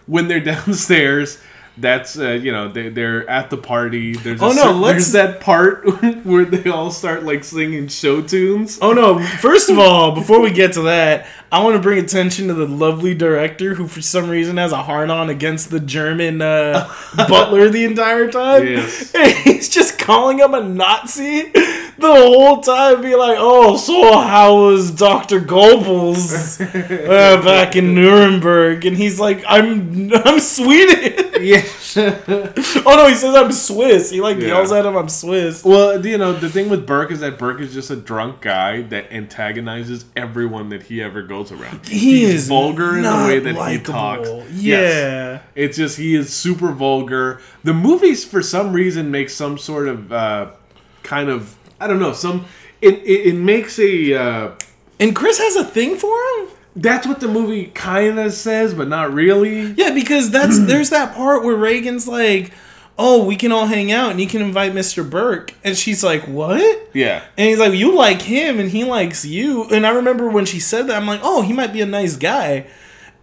[0.08, 1.40] when they're downstairs,
[1.78, 4.14] that's uh, you know they, they're at the party.
[4.14, 5.86] There's Oh, no, cer- let's- there's that part
[6.26, 8.80] where they all start like singing show tunes.
[8.82, 9.20] Oh no!
[9.20, 12.68] First of all, before we get to that, I want to bring attention to the
[12.68, 17.68] lovely director who, for some reason, has a hard on against the German uh, butler
[17.70, 18.66] the entire time.
[18.68, 19.12] Yes.
[19.44, 21.52] He's just calling him a Nazi
[21.98, 26.60] the whole time, be like, "Oh, so how was Doctor Goebbels
[27.10, 31.98] uh, back in Nuremberg?" And he's like, "I'm I'm Swedish." Yes.
[31.98, 34.10] oh no, he says I'm Swiss.
[34.10, 34.48] He like Yeah.
[34.48, 37.62] yells at him, "I'm Swiss." Well, you know, the thing with Burke is that Burke
[37.62, 41.86] is just a drunk guy that antagonizes everyone that he ever goes around.
[41.86, 44.28] He He's is vulgar in the way that he talks.
[44.52, 44.76] Yeah.
[44.76, 45.42] Yes.
[45.56, 47.40] It's just he is super vulgar.
[47.64, 50.52] The movies, for some reason, make some sort of uh,
[51.04, 51.56] kind of
[51.86, 52.46] I don't know some.
[52.82, 54.14] It it, it makes a.
[54.14, 54.52] Uh,
[55.00, 56.48] And Chris has a thing for him.
[56.76, 59.72] that's what the movie kind of says, but not really.
[59.78, 62.52] Yeah, because that's there's that part where Regan's like,
[62.98, 65.08] "Oh, we can all hang out and you can invite Mr.
[65.10, 67.24] Burke," and she's like, "What?" Yeah.
[67.38, 70.60] And he's like, "You like him and he likes you." And I remember when she
[70.60, 72.66] said that, I'm like, "Oh, he might be a nice guy."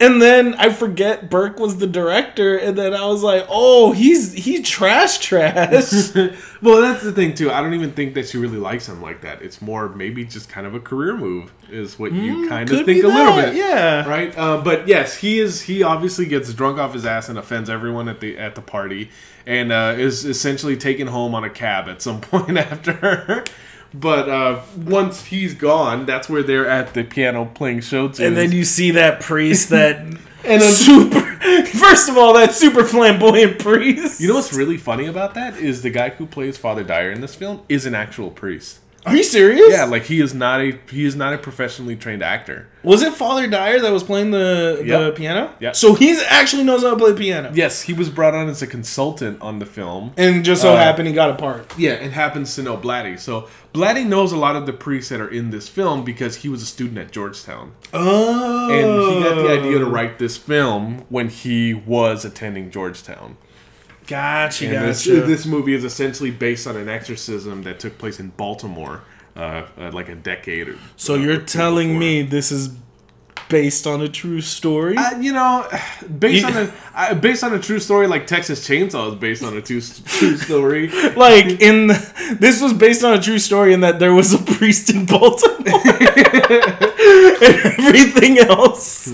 [0.03, 4.33] And then I forget Burke was the director, and then I was like, "Oh, he's
[4.33, 5.93] he trash trash."
[6.61, 7.53] well, that's the thing too.
[7.53, 9.43] I don't even think that she really likes him like that.
[9.43, 13.05] It's more maybe just kind of a career move, is what you kind of think
[13.05, 13.55] a little bit.
[13.55, 14.09] yeah.
[14.09, 14.37] Right.
[14.37, 15.63] Uh, but yes, he is.
[15.63, 19.09] He obviously gets drunk off his ass and offends everyone at the at the party,
[19.47, 23.45] and uh, is essentially taken home on a cab at some point after.
[23.95, 28.21] But uh, once he's gone, that's where they're at the piano playing show tunes.
[28.21, 31.21] and then you see that priest that And then- super.
[31.79, 34.21] First of all, that super flamboyant priest.
[34.21, 37.21] you know what's really funny about that is the guy who plays Father Dyer in
[37.21, 38.79] this film is an actual priest.
[39.05, 39.69] Are you serious?
[39.73, 42.69] Yeah, like he is not a he is not a professionally trained actor.
[42.85, 45.17] Was it Father Dyer that was playing the the Yep.
[45.17, 45.55] piano?
[45.59, 45.73] Yeah.
[45.73, 47.51] So he's actually knows how to play piano.
[47.53, 50.13] Yes, he was brought on as a consultant on the film.
[50.17, 51.73] And just so Uh, happened he got a part.
[51.77, 53.19] Yeah, and happens to know Blatty.
[53.19, 56.49] So Blatty knows a lot of the priests that are in this film because he
[56.49, 57.73] was a student at Georgetown.
[57.93, 58.71] Oh.
[58.71, 63.37] And he got the idea to write this film when he was attending Georgetown.
[64.13, 65.23] Gotcha, And this, gotcha.
[65.23, 69.01] this movie is essentially based on an exorcism that took place in Baltimore,
[69.35, 70.69] uh, uh, like a decade.
[70.69, 72.01] Or, so you're telling before.
[72.01, 72.69] me this is
[73.53, 74.97] based on a true story.
[74.97, 75.69] Uh, you know,
[76.19, 79.57] based on a uh, based on a true story, like Texas Chainsaw is based on
[79.57, 80.89] a true, true story.
[81.17, 84.39] like in the, this was based on a true story in that there was a
[84.39, 85.81] priest in Baltimore.
[85.85, 86.03] and
[87.43, 89.13] everything else,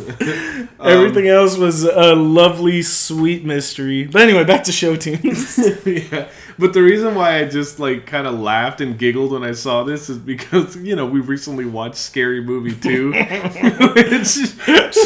[0.81, 4.07] everything else was a lovely, sweet mystery.
[4.07, 5.59] But anyway, back to show tunes.
[5.85, 9.53] yeah, but the reason why I just like kind of laughed and giggled when I
[9.53, 13.13] saw this is because you know we recently watched Scary Movie two,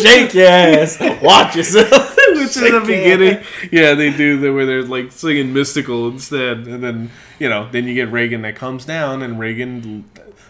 [0.02, 2.18] Shake your ass, watch yourself.
[2.34, 6.82] which in the beginning, yeah, they do that where they're like singing mystical instead, and
[6.82, 10.08] then you know then you get Regan that comes down and Regan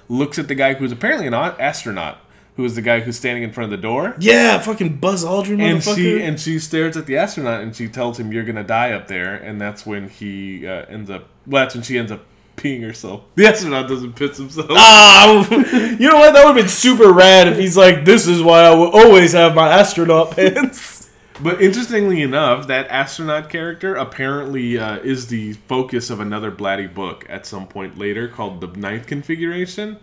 [0.08, 2.18] looks at the guy who's apparently an astronaut,
[2.56, 4.14] who is the guy who's standing in front of the door.
[4.18, 8.18] Yeah, fucking Buzz Aldrin, and she and she stares at the astronaut and she tells
[8.20, 11.74] him you're gonna die up there and that's when he uh, ends up well that's
[11.74, 12.24] when she ends up
[12.56, 16.34] peeing herself the astronaut doesn't piss himself Ah, you know what?
[16.34, 19.32] That would have been super rad if he's like, "This is why I will always
[19.32, 21.00] have my astronaut pants."
[21.40, 27.24] but interestingly enough that astronaut character apparently uh, is the focus of another Blatty book
[27.28, 29.98] at some point later called the ninth configuration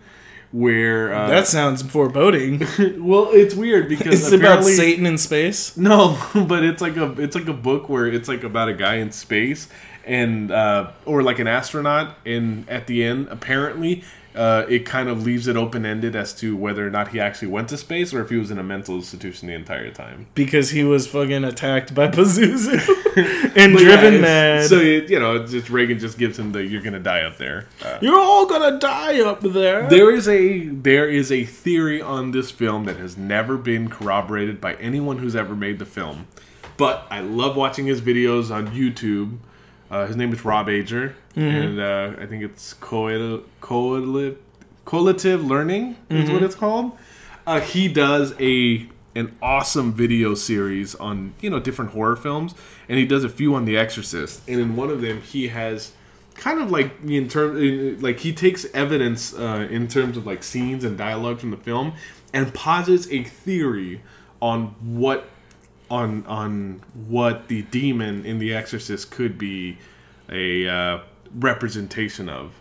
[0.52, 2.60] where uh, That sounds foreboding.
[2.98, 5.76] well it's weird because It's about Satan in space.
[5.76, 8.96] No, but it's like a it's like a book where it's like about a guy
[8.96, 9.68] in space
[10.04, 14.02] and uh, or like an astronaut and at the end apparently
[14.34, 17.48] uh, it kind of leaves it open ended as to whether or not he actually
[17.48, 20.26] went to space or if he was in a mental institution the entire time.
[20.34, 22.78] because he was fucking attacked by Pazuzu
[23.56, 24.66] and But yeah, driven it's- mad.
[24.68, 27.66] So it, you know, just Regan just gives him the "you're gonna die up there."
[27.84, 29.88] Uh, You're all gonna die up there.
[29.88, 34.60] There is a there is a theory on this film that has never been corroborated
[34.60, 36.28] by anyone who's ever made the film,
[36.76, 39.38] but I love watching his videos on YouTube.
[39.90, 43.42] Uh, his name is Rob Ager, and uh, I think it's coel-
[44.86, 46.92] collative learning is what it's called.
[47.46, 52.54] Uh, he does a an awesome video series on you know different horror films,
[52.88, 54.42] and he does a few on The Exorcist.
[54.48, 55.92] And in one of them, he has
[56.34, 60.84] kind of like in terms like he takes evidence uh, in terms of like scenes
[60.84, 61.92] and dialogue from the film
[62.32, 64.00] and posits a theory
[64.40, 65.28] on what
[65.90, 69.78] on on what the demon in the exorcist could be
[70.30, 71.00] a uh,
[71.34, 72.52] representation of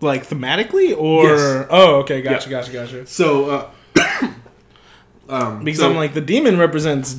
[0.00, 1.66] like thematically, or Yes.
[1.70, 2.60] oh, okay, gotcha, Yeah.
[2.60, 3.06] gotcha, gotcha.
[3.06, 3.70] so uh,
[5.28, 7.14] um, Because so- I'm like the demon represents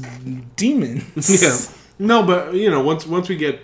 [0.56, 1.42] demons.
[1.42, 1.58] yeah.
[2.00, 3.60] No, but you know, once once we get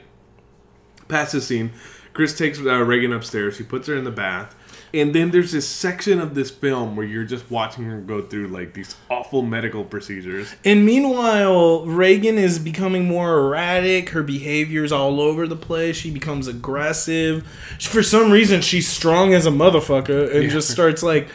[1.08, 1.72] past this scene,
[2.14, 3.60] Chris takes uh, Regan upstairs.
[3.60, 4.56] He puts her in the bath,
[4.94, 8.48] and then there's this section of this film where you're just watching her go through
[8.50, 10.54] like these awful medical procedures.
[10.64, 14.10] And meanwhile, Regan is becoming more erratic.
[14.10, 15.96] Her behavior's all over the place.
[15.96, 17.44] She becomes aggressive.
[17.80, 21.28] For some reason, she's strong as a motherfucker and just starts like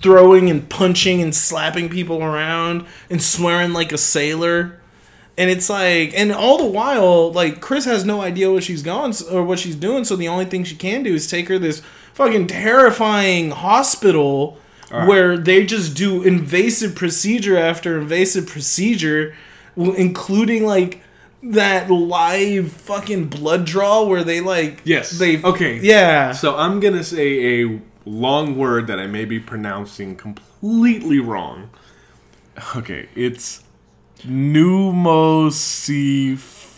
[0.00, 4.80] throwing and punching and slapping people around and swearing like a sailor.
[5.36, 9.12] And it's like, and all the while, like Chris has no idea what she's going
[9.30, 10.04] or what she's doing.
[10.04, 11.82] So the only thing she can do is take her this
[12.14, 14.58] fucking terrifying hospital
[14.90, 19.34] where they just do invasive procedure after invasive procedure,
[19.76, 21.00] including like
[21.42, 25.10] that live fucking blood draw where they like Yes.
[25.18, 25.78] they Okay.
[25.80, 31.70] yeah So I'm gonna say a long word that I may be pronouncing completely wrong.
[32.76, 33.62] Okay, it's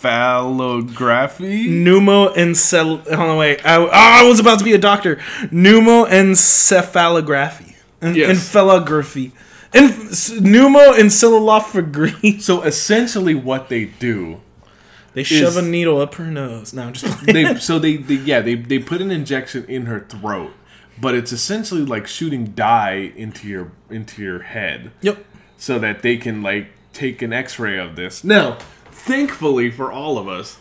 [0.02, 1.68] pneumocephalography.
[1.68, 3.06] pneumoencel.
[3.14, 3.64] Hold on, wait.
[3.64, 5.16] I, oh, I was about to be a doctor.
[5.52, 7.74] Pneumoencephalography.
[8.02, 8.30] En- Yes.
[8.38, 9.32] Encephalography.
[9.74, 12.40] En- s- pneumoencephalography.
[12.40, 14.40] So essentially, what they do
[15.14, 16.72] They shove Is- a needle up her nose.
[16.74, 20.00] No, I'm just they so they, they yeah they they put an injection in her
[20.00, 20.52] throat,
[21.00, 24.90] but it's essentially like shooting dye into your into your head.
[25.00, 25.24] yep.
[25.56, 28.58] so that they can like take an x-ray of this now
[29.06, 30.58] thankfully for all of us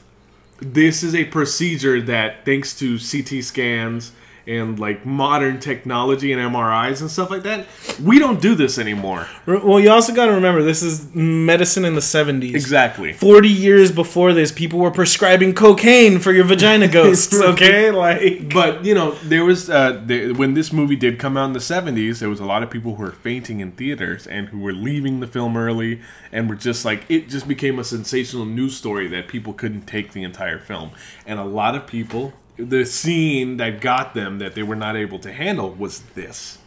[0.59, 4.11] this is a procedure that thanks to ct scans
[4.47, 7.65] and like modern technology and mris and stuff like that
[8.03, 11.95] we don't do this anymore Well, you also got to remember this is medicine in
[11.95, 12.53] the 70s.
[12.53, 17.91] exactly 40 years before this, people were prescribing cocaine for your vagina ghosts, okay?
[17.91, 21.53] Like, but you know there was uh, the, when this movie did come out in
[21.53, 24.59] the 70s there was a lot of people who were fainting in theaters and who
[24.59, 28.75] were leaving the film early and were just like it just became a sensational news
[28.75, 30.91] story that people couldn't take the entire film
[31.25, 35.19] and a lot of people the scene that got them that they were not able
[35.19, 36.57] to handle was this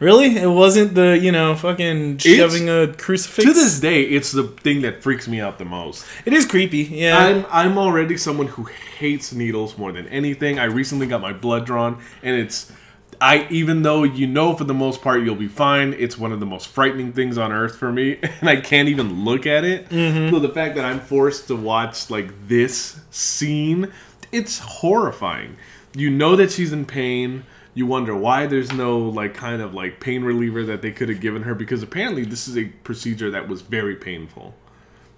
[0.00, 0.36] really?
[0.36, 3.46] It wasn't the, you know, fucking shoving a crucifix?
[3.46, 6.78] to this day it's the thing that freaks me out the most It is creepy,
[6.78, 7.18] yeah.
[7.18, 8.64] I'm I'm already someone who
[8.98, 10.58] hates needles more than anything.
[10.58, 12.72] I recently got my blood drawn, and it's
[13.20, 16.40] I even though you know for the most part you'll be fine, it's one of
[16.40, 19.88] the most frightening things on earth for me, and I can't even look at it.
[19.88, 20.34] Mm-hmm.
[20.34, 23.92] So the fact that I'm forced to watch like this scene,
[24.32, 25.56] it's horrifying.
[25.94, 27.44] You know that she's in pain.
[27.74, 31.20] You wonder why there's no like kind of like pain reliever that they could have
[31.20, 34.54] given her because apparently this is a procedure that was very painful,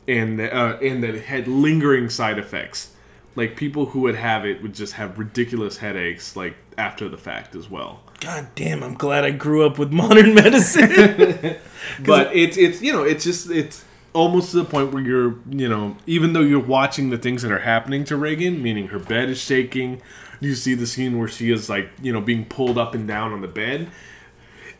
[0.07, 2.93] and uh, and that it had lingering side effects.
[3.37, 7.55] Like people who would have it would just have ridiculous headaches like after the fact
[7.55, 8.03] as well.
[8.21, 10.91] God damn, I'm glad I grew up with modern medicine.
[12.05, 15.69] but it's it's you know it's just it's almost to the point where you're you
[15.69, 19.29] know even though you're watching the things that are happening to Regan, meaning her bed
[19.29, 20.01] is shaking,
[20.41, 23.33] you see the scene where she is like you know being pulled up and down
[23.33, 23.89] on the bed.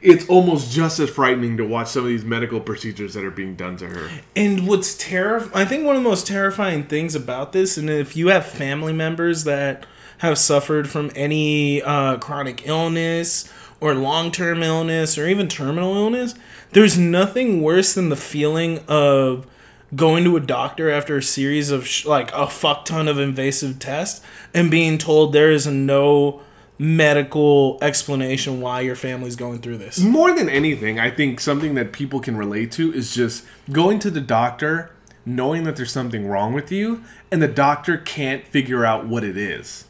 [0.03, 3.55] It's almost just as frightening to watch some of these medical procedures that are being
[3.55, 4.09] done to her.
[4.35, 8.17] And what's terrifying, I think one of the most terrifying things about this, and if
[8.17, 9.85] you have family members that
[10.19, 16.35] have suffered from any uh, chronic illness or long term illness or even terminal illness,
[16.73, 19.47] there's nothing worse than the feeling of
[19.95, 23.79] going to a doctor after a series of sh- like a fuck ton of invasive
[23.79, 26.41] tests and being told there is no
[26.79, 29.99] medical explanation why your family's going through this.
[29.99, 34.11] More than anything, I think something that people can relate to is just going to
[34.11, 34.91] the doctor,
[35.27, 39.37] knowing that there's something wrong with you, and the doctor can't figure out what it
[39.37, 39.85] is.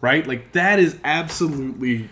[0.00, 0.26] Right?
[0.26, 2.08] Like that is absolutely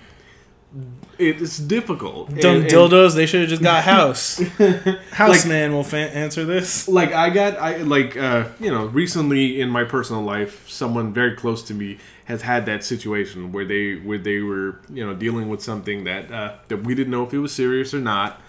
[1.18, 2.28] it's difficult.
[2.28, 4.38] Dumb And- and- dildos, they should have just got house.
[5.10, 6.86] House Like- man will fa- answer this.
[6.88, 11.34] like I got I like uh you know recently in my personal life someone very
[11.34, 15.48] close to me has had that situation where they where they were you know dealing
[15.48, 18.40] with something that uh, that we didn't know if it was serious or not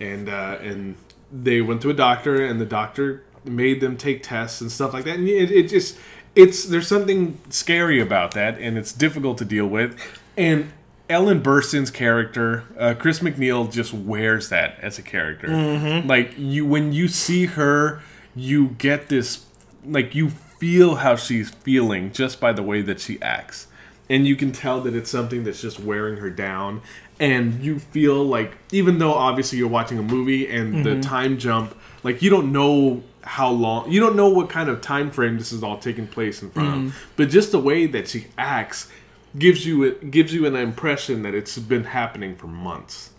[0.00, 0.96] and uh, and
[1.30, 5.04] they went to a doctor and the doctor made them take tests and stuff like
[5.04, 5.98] that and it, it just
[6.34, 9.94] it's there's something scary about that and it's difficult to deal with
[10.36, 10.72] and
[11.08, 15.48] Ellen Burstyn's character, uh, Chris MacNeil, just wears that as a character.
[15.48, 16.08] Mm-hmm.
[16.08, 18.02] Like you, when you see her,
[18.34, 19.46] you get this,
[19.84, 23.68] like you feel how she's feeling just by the way that she acts,
[24.10, 26.82] and you can tell that it's something that's just wearing her down.
[27.18, 31.00] And you feel like, even though obviously you're watching a movie and the mm-hmm.
[31.00, 35.10] time jump, like you don't know how long, you don't know what kind of time
[35.10, 37.10] frame this is all taking place in front of, mm-hmm.
[37.16, 38.90] but just the way that she acts
[39.38, 43.10] gives you it gives you an impression that it's been happening for months.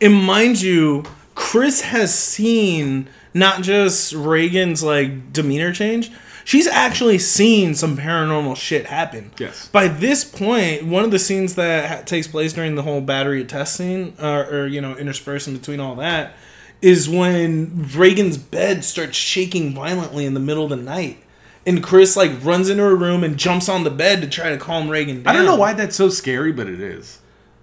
[0.00, 1.04] And mind you,
[1.34, 6.10] Chris has seen not just Regan's like demeanor change.
[6.44, 9.32] She's actually seen some paranormal shit happen.
[9.38, 9.68] Yes.
[9.68, 13.40] By this point, one of the scenes that ha- takes place during the whole battery
[13.40, 16.34] of testing, uh, or you know, interspersed in between all that,
[16.82, 21.23] is when Regan's bed starts shaking violently in the middle of the night,
[21.66, 24.58] and Chris like runs into her room and jumps on the bed to try to
[24.58, 25.34] calm Regan down.
[25.34, 27.20] I don't know why that's so scary, but it is.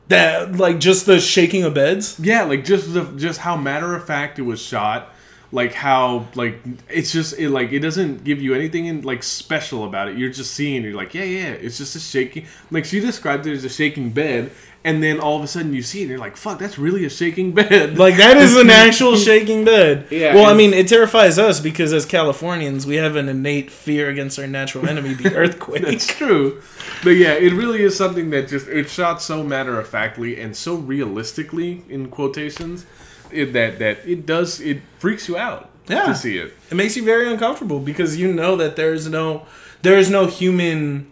[0.07, 2.19] that like just the shaking of beds.
[2.19, 5.13] Yeah, like just the just how matter of fact it was shot,
[5.51, 9.85] like how like it's just it like it doesn't give you anything in like special
[9.85, 10.17] about it.
[10.17, 13.53] You're just seeing you're like yeah yeah it's just a shaking like she described it
[13.53, 14.51] as a shaking bed,
[14.83, 17.05] and then all of a sudden you see it and you're like fuck that's really
[17.05, 17.97] a shaking bed.
[17.97, 20.07] Like that is an actual shaking bed.
[20.09, 24.09] Yeah, Well, I mean, it terrifies us because as Californians, we have an innate fear
[24.09, 25.83] against our natural enemy, the earthquake.
[25.83, 26.61] It's true.
[27.03, 30.55] But yeah, it really is something that just it's shot so matter of factly and
[30.55, 32.85] so realistically in quotations
[33.31, 36.05] it, that that it does it freaks you out Yeah.
[36.07, 36.53] to see it.
[36.69, 39.45] it makes you very uncomfortable because you know that there's no
[39.83, 41.10] there is no human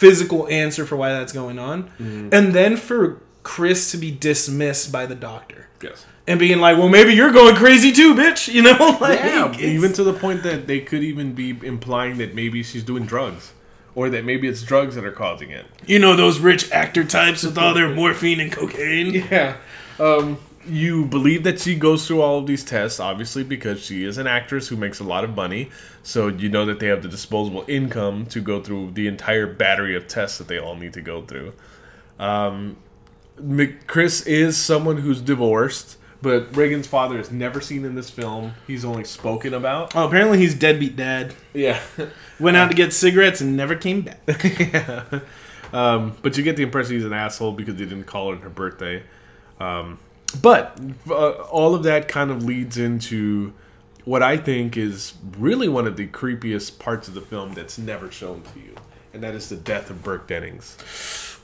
[0.00, 2.28] physical answer for why that's going on, Mm-hmm.
[2.32, 6.04] and then for Chris to be dismissed by the doctor Yes.
[6.26, 9.60] and being like, "Well, maybe you're going crazy too, bitch," you know, like Yeah, it's-
[9.60, 13.52] even to the point that they could even be implying that maybe she's doing drugs.
[13.94, 15.64] Or that maybe it's drugs that are causing it.
[15.86, 19.14] you know those rich actor types with all their morphine and cocaine.
[19.30, 19.56] Yeah.
[19.98, 20.36] Um,
[20.68, 24.26] you believe that she goes through all of these tests, obviously, because she is an
[24.26, 25.70] actress who makes a lot of money.
[26.02, 29.96] So you know that they have the disposable income to go through the entire battery
[29.96, 31.52] of tests that they all need to go through.
[32.18, 32.76] Um,
[33.86, 38.54] Chris is someone who's divorced, but Regan's father is never seen in this film.
[38.66, 39.94] He's only spoken about.
[39.94, 41.34] Oh, apparently he's deadbeat dad.
[41.52, 41.80] Yeah.
[42.40, 44.20] Went out to get cigarettes and never came back.
[45.72, 48.42] Um, but you get the impression he's an asshole because he didn't call her on
[48.42, 49.02] her birthday.
[49.60, 49.98] Um,
[50.42, 53.52] but uh, all of that kind of leads into
[54.04, 58.10] what I think is really one of the creepiest parts of the film that's never
[58.10, 58.74] shown to you,
[59.12, 60.76] and that is the death of Burke Dennings.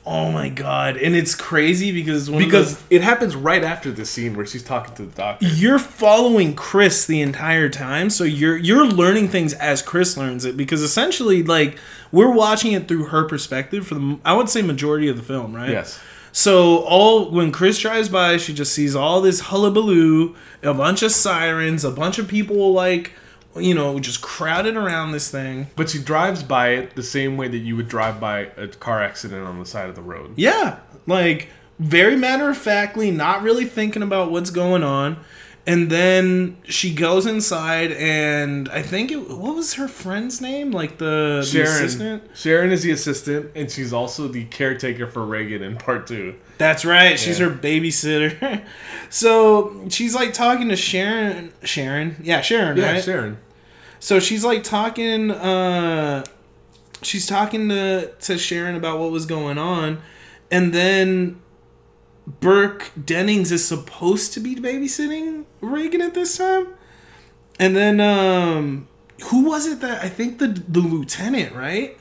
[0.05, 0.97] Oh my god!
[0.97, 4.45] And it's crazy because one of Because the- it happens right after the scene where
[4.45, 5.45] she's talking to the doctor.
[5.47, 10.57] you're following Chris the entire time, so you're you're learning things as Chris learns it.
[10.57, 11.77] Because essentially, like
[12.11, 15.55] we're watching it through her perspective for the I would say majority of the film,
[15.55, 15.69] right?
[15.69, 15.99] Yes.
[16.33, 21.11] So all when Chris drives by, she just sees all this hullabaloo, a bunch of
[21.11, 23.13] sirens, a bunch of people like,
[23.55, 25.67] you know, just crowded around this thing.
[25.75, 29.01] But she drives by it the same way that you would drive by a car
[29.01, 30.33] accident on the side of the road.
[30.35, 35.23] Yeah, like very matter of factly, not really thinking about what's going on.
[35.65, 39.29] And then she goes inside, and I think it.
[39.29, 40.71] What was her friend's name?
[40.71, 41.67] Like the, the Sharon.
[41.85, 42.23] assistant.
[42.35, 46.35] Sharon is the assistant, and she's also the caretaker for Regan in part two.
[46.57, 47.17] That's right.
[47.17, 47.47] She's Yeah.
[47.47, 48.65] her babysitter.
[49.09, 51.53] so she's like talking to Sharon.
[51.63, 53.03] Sharon, yeah, Sharon, Yeah, right?
[53.03, 53.37] Sharon.
[54.01, 55.31] So she's like talking.
[55.31, 56.25] uh
[57.03, 60.01] She's talking to to Sharon about what was going on,
[60.51, 61.39] and then
[62.25, 66.67] Burke Dennings is supposed to be babysitting Regan at this time,
[67.59, 68.87] and then um
[69.25, 71.97] who was it that I think the the lieutenant right.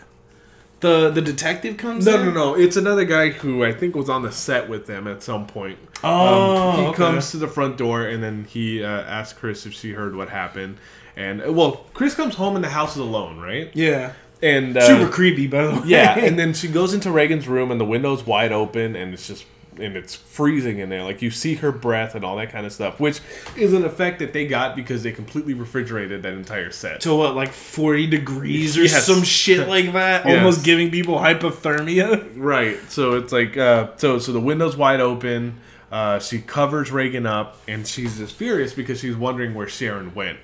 [0.80, 2.26] The, the detective comes No, in?
[2.26, 2.54] no, no.
[2.56, 5.78] It's another guy who I think was on the set with them at some point.
[6.02, 6.96] Oh, Um, he okay.
[6.96, 10.30] comes to the front door and then he uh, asks Chris if she heard what
[10.30, 10.78] happened.
[11.14, 13.70] And uh, well, Chris comes home and the house is alone, right?
[13.74, 14.14] Yeah.
[14.42, 15.82] And uh, Super creepy, by the way.
[15.86, 19.28] yeah, and then she goes into Regan's room and the window's wide open and it's
[19.28, 19.44] just
[19.82, 21.02] and it's freezing in there.
[21.02, 23.20] Like you see her breath and all that kind of stuff, which
[23.56, 27.00] is an effect that they got because they completely refrigerated that entire set.
[27.02, 29.04] to what, like 40 degrees or Yes.
[29.06, 30.24] some shit like that?
[30.24, 30.38] Yes.
[30.38, 32.32] Almost giving people hypothermia.
[32.36, 32.78] Right.
[32.90, 35.58] So it's like uh, so so the window's wide open.
[35.90, 40.38] Uh, she covers Regan up, and she's just furious because she's wondering where Sharon went.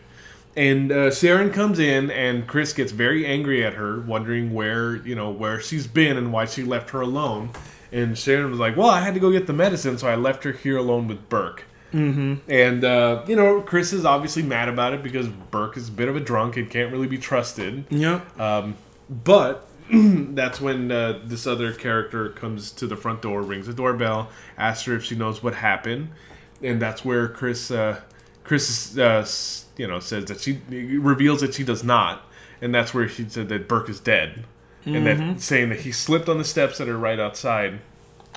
[0.57, 5.15] And uh, Sharon comes in, and Chris gets very angry at her, wondering where you
[5.15, 7.51] know where she's been and why she left her alone.
[7.91, 10.45] And Sharon was like, "Well, I had to go get the medicine, so I left
[10.45, 12.51] her here alone with Burke." Mm-hmm.
[12.51, 16.09] And uh, you know, Chris is obviously mad about it because Burke is a bit
[16.09, 17.85] of a drunk and can't really be trusted.
[17.91, 18.39] Yep.
[18.39, 18.77] Um,
[19.09, 24.29] but that's when uh, this other character comes to the front door, rings the doorbell,
[24.59, 26.11] asks her if she knows what happened,
[26.63, 28.01] and that's where Chris, uh,
[28.45, 29.27] Chris, uh,
[29.79, 32.27] you know, says that she reveals that she does not,
[32.61, 34.45] and that's where she said that Burke is dead,
[34.85, 37.81] and that saying that he slipped on the steps that are right outside.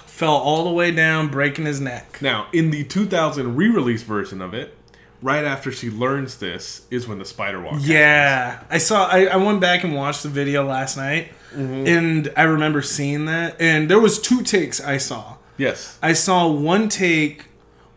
[0.05, 2.19] Fell all the way down, breaking his neck.
[2.21, 4.75] Now, in the 2000 re-release version of it,
[5.21, 7.73] right after she learns this is when the spider walk.
[7.73, 7.87] happens.
[7.89, 8.63] Yeah.
[8.69, 11.85] I saw, I, I went back and watched the video last night, Mm-hmm.
[11.85, 13.59] and I remember seeing that.
[13.59, 15.35] And there was two takes I saw.
[15.57, 15.97] Yes.
[16.01, 17.45] I saw one take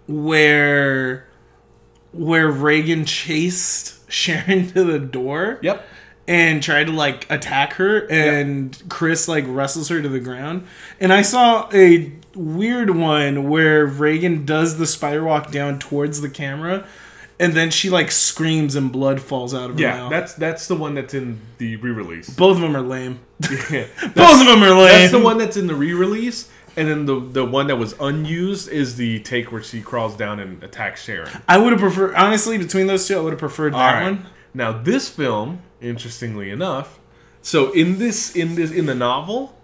[0.09, 1.27] where
[2.13, 5.59] where Regan chased Sharon to the door.
[5.63, 5.87] Yep.
[6.27, 10.67] And tried to like attack her and Chris like wrestles her to the ground.
[10.99, 16.31] And I saw a weird one where Regan does the spider walk down towards the
[16.31, 16.87] camera
[17.39, 20.11] and then she like screams and blood falls out of her Yeah, mouth.
[20.11, 22.31] that's that's the one that's in the re-release.
[22.31, 23.19] Both of them are lame.
[23.71, 23.87] Yeah.
[24.15, 24.89] Both of them are lame.
[24.89, 28.69] That's the one that's in the re-release, and then the the one that was unused
[28.71, 31.29] is the take where she crawls down and attacks Sharon.
[31.49, 34.13] I would have preferred honestly between those two I would have preferred that All right.
[34.13, 34.27] one.
[34.55, 36.99] Now this film, interestingly enough,
[37.43, 39.57] so in this in this in the novel,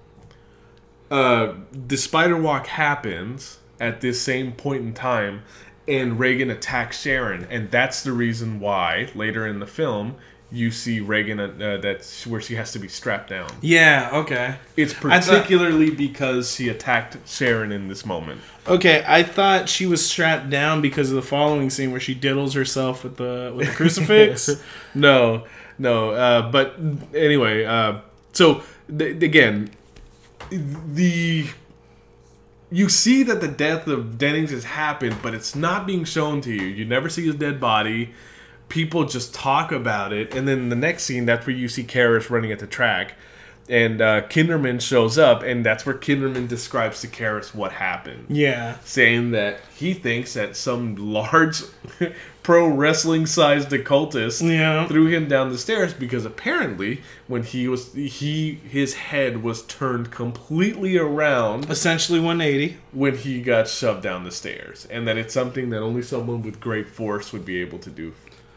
[1.10, 5.42] uh, the spider walk happens at this same point in time,
[5.88, 10.16] and Regan attacks Sharon, and that's the reason why later in the film
[10.52, 13.48] you see Regan uh, that's where she has to be strapped down.
[13.60, 14.56] Yeah, okay.
[14.76, 18.40] It's I thought- particularly because she attacked Sharon in this moment.
[18.66, 22.54] Okay, I thought she was strapped down because of the following scene where she diddles
[22.54, 24.50] herself with the with the crucifix.
[24.94, 25.44] no,
[25.80, 26.10] no.
[26.10, 26.76] Uh, but
[27.14, 28.00] anyway, uh,
[28.32, 28.62] so
[28.96, 29.70] th- again,
[30.50, 31.48] the
[32.70, 36.52] you see that the death of Dennings has happened, but it's not being shown to
[36.52, 36.62] you.
[36.62, 38.12] You never see his dead body.
[38.68, 42.30] People just talk about it, and then the next scene, that's where you see Karras
[42.30, 43.14] running at the track,
[43.68, 48.76] and uh, Kinderman shows up, and that's where Kinderman describes to Karras what happened yeah.
[48.84, 51.62] saying that he thinks that some large
[52.42, 54.86] pro wrestling sized occultist Yeah.
[54.88, 60.10] threw him down the stairs because apparently when he was he his head was turned
[60.10, 62.76] completely around Essentially 180.
[62.92, 66.60] when he got shoved down the stairs and that it's something that only someone with
[66.60, 68.14] great force would be able to do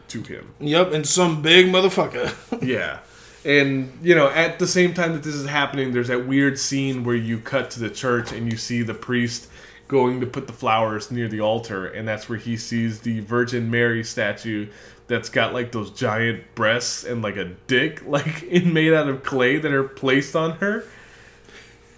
[0.08, 0.48] to him.
[0.60, 2.32] Yep, and some big motherfucker.
[2.62, 2.98] Yeah.
[3.46, 7.04] And, you know, at the same time that this is happening, there's that weird scene
[7.04, 9.48] where you cut to the church and you see the priest
[9.88, 11.86] going to put the flowers near the altar.
[11.86, 14.68] And that's where he sees the Virgin Mary statue
[15.06, 19.22] that's got like those giant breasts and like a dick, like in made out of
[19.22, 20.84] clay that are placed on her.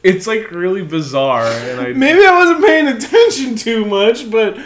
[0.02, 1.46] It's like really bizarre.
[1.46, 1.92] And I.
[1.92, 4.56] Maybe I wasn't paying attention too much, but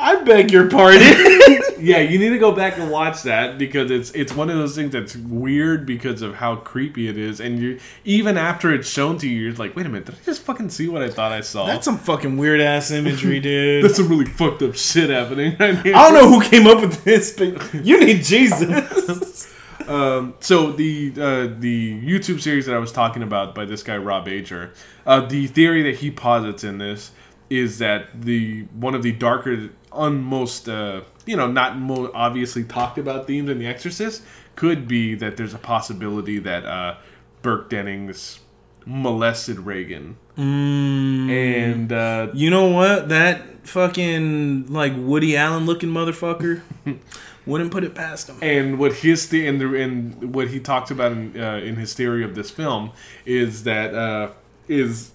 [0.00, 1.00] I beg your pardon.
[1.78, 4.74] yeah, you need to go back and watch that because it's it's one of those
[4.74, 9.18] things that's weird because of how creepy it is, and you even after it's shown
[9.18, 11.32] to you, you're like, wait a minute, did I just fucking see what I thought
[11.32, 11.66] I saw?
[11.66, 13.84] That's some fucking weird ass imagery, dude.
[13.84, 15.94] That's some really fucked up shit happening right here.
[15.94, 19.48] I don't know who came up with this, but you need Jesus.
[19.88, 23.96] Um, so the uh, the YouTube series that I was talking about by this guy
[23.96, 24.72] Rob Ager,
[25.04, 27.10] uh, the theory that he posits in this
[27.48, 32.98] is that the one of the darker, unmost uh, you know not most obviously talked
[32.98, 34.22] about themes in The Exorcist
[34.56, 36.96] could be that there's a possibility that uh,
[37.42, 38.40] Burke Dennings
[38.86, 43.08] molested Regan, and uh, You know what?
[43.08, 46.62] That fucking like Woody Allen looking motherfucker
[47.46, 48.38] wouldn't put it past him.
[48.42, 51.94] And what his the and the and what he talks about in, uh, in his
[51.94, 52.92] theory of this film
[53.24, 54.32] is that uh,
[54.68, 55.12] is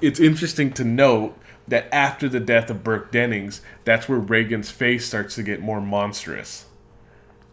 [0.00, 1.36] it's interesting to note
[1.68, 5.80] that after the death of Burke Dennings, that's where Regan's face starts to get more
[5.80, 6.66] monstrous.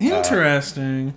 [0.02, 1.14] Uh, Interesting.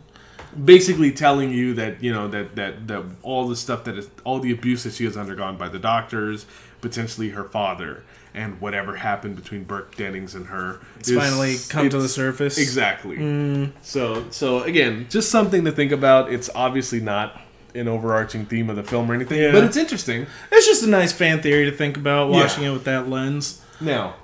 [0.64, 4.40] Basically, telling you that you know that that that all the stuff that is all
[4.40, 6.46] the abuse that she has undergone by the doctors,
[6.80, 12.00] potentially her father, and whatever happened between Burke Dennings and her, it's finally come to
[12.00, 12.56] the surface.
[12.56, 13.18] Exactly.
[13.18, 13.72] Mm.
[13.82, 16.32] So so again, just something to think about.
[16.32, 17.38] It's obviously not
[17.74, 19.52] an overarching theme of the film or anything, Yeah.
[19.52, 20.26] but it's interesting.
[20.50, 22.36] It's just a nice fan theory to think about Yeah.
[22.42, 23.60] watching it with that lens.
[23.80, 24.14] Now,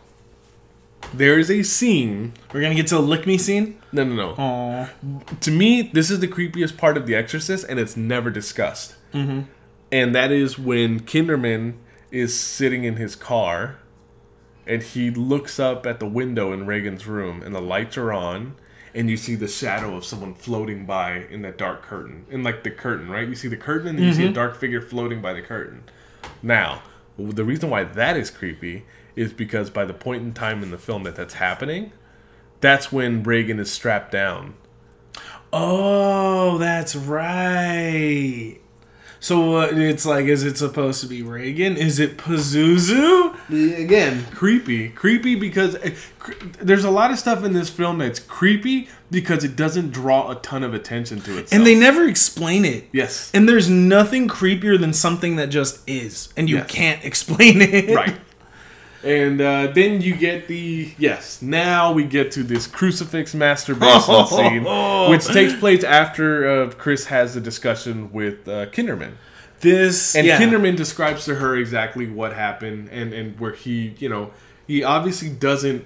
[1.13, 2.33] there is a scene.
[2.53, 3.77] We're gonna get to the lick me scene.
[3.93, 4.29] No, no, no.
[4.39, 4.89] Aw.
[5.41, 8.95] To me, this is the creepiest part of The Exorcist, and it's never discussed.
[9.13, 9.43] Mm-hmm.
[9.93, 11.75] And that is when Kinderman
[12.11, 13.77] is sitting in his car,
[14.67, 18.55] and he looks up at the window in Regan's room, and the lights are on,
[18.95, 22.63] and you see the shadow of someone floating by in that dark curtain, in like
[22.63, 23.29] the curtain, right?
[23.29, 24.35] You see the curtain, and then you see a mm-hmm.
[24.35, 25.83] dark figure floating by the curtain.
[26.43, 26.83] Now,
[27.19, 28.85] the reason why that is creepy
[29.17, 31.93] is because by the point in time in the film that that's happening,
[32.61, 34.55] that's when Regan is strapped down.
[35.53, 38.59] Oh, that's right.
[39.25, 39.79] So what?
[39.79, 41.79] It's like, is it supposed to be Regan?
[41.79, 43.35] Is it Pazuzu?
[43.81, 48.21] Again, creepy, creepy because uh, cr- there's a lot of stuff in this film that's
[48.21, 51.53] creepy because it doesn't draw a ton of attention to itself.
[51.55, 52.85] And they never explain it.
[52.93, 56.71] yes, And there's nothing creepier than something that just is, and you Yes.
[56.71, 57.95] can't explain it.
[57.97, 58.17] right.
[59.05, 61.43] And uh, then you get the yes.
[61.43, 64.65] Now we get to this crucifix masturbation scene,
[65.11, 69.13] which takes place after uh, Chris has the discussion with uh, Kinderman.
[69.61, 70.39] This And yeah.
[70.39, 74.31] Kinderman describes to her exactly what happened and, and where he, you know,
[74.67, 75.85] he obviously doesn't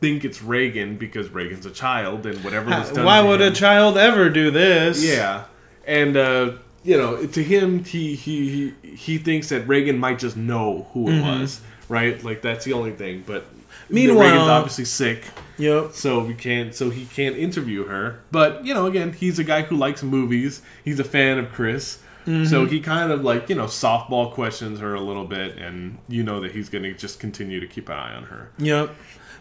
[0.00, 3.04] think it's Regan because Regan's a child and whatever was done.
[3.04, 5.04] Why would him- a child ever do this?
[5.04, 5.44] Yeah,
[5.86, 6.52] and uh,
[6.84, 11.10] you know, to him, he he he, he thinks that Regan might just know who
[11.10, 12.22] it was, right?
[12.22, 13.24] Like that's the only thing.
[13.26, 13.46] But
[13.90, 15.24] Meanwhile- Regan's obviously sick,
[15.58, 15.92] Yep.
[15.92, 16.74] so we can't.
[16.74, 18.20] So he can't interview her.
[18.30, 20.62] But you know, again, he's a guy who likes movies.
[20.84, 21.98] He's a fan of Chris.
[22.44, 26.22] So he kind of like you know softball questions her a little bit, and you
[26.22, 28.50] know that he's going to just continue to keep an eye on her.
[28.58, 28.94] Yep.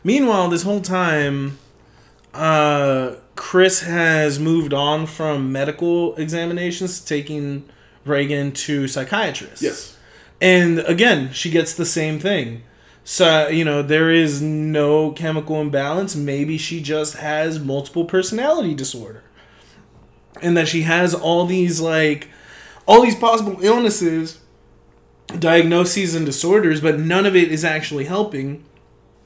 [0.06, 1.58] Meanwhile, this whole time,
[2.34, 7.66] uh, Chris has moved on from medical examinations, taking
[8.06, 9.97] Reagan to psychiatrists.
[10.40, 12.64] And again, she gets the same thing.
[13.04, 16.16] So, you know, there is no chemical imbalance.
[16.16, 19.24] Maybe she just has multiple personality disorder.
[20.42, 22.30] And that she has all these, like,
[22.86, 24.40] all these possible illnesses,
[25.40, 28.64] diagnoses, and disorders, but none of it is actually helping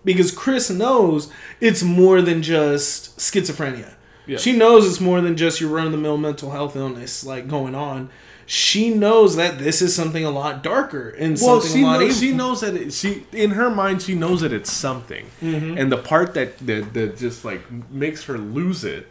[0.03, 3.93] because Chris knows it's more than just schizophrenia.
[4.25, 4.41] Yes.
[4.41, 7.47] She knows it's more than just your run of the mill mental health illness like
[7.47, 8.09] going on.
[8.53, 11.99] She knows that this is something a lot darker and Well, something she a lot
[12.01, 15.77] knows, she knows that it, she in her mind she knows that it's something, Mm-hmm.
[15.77, 19.07] and the part that, that that just like makes her lose it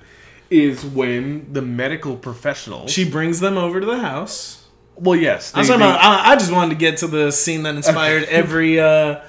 [0.50, 2.86] is when the medical professional.
[2.88, 4.66] She brings them over to the house.
[4.96, 7.06] well, yes, I, was they- talking they- about, I, I just wanted to get to
[7.06, 9.20] the scene that inspired every uh,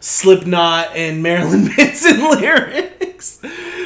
[0.00, 3.38] Slipknot and Marilyn Manson lyrics.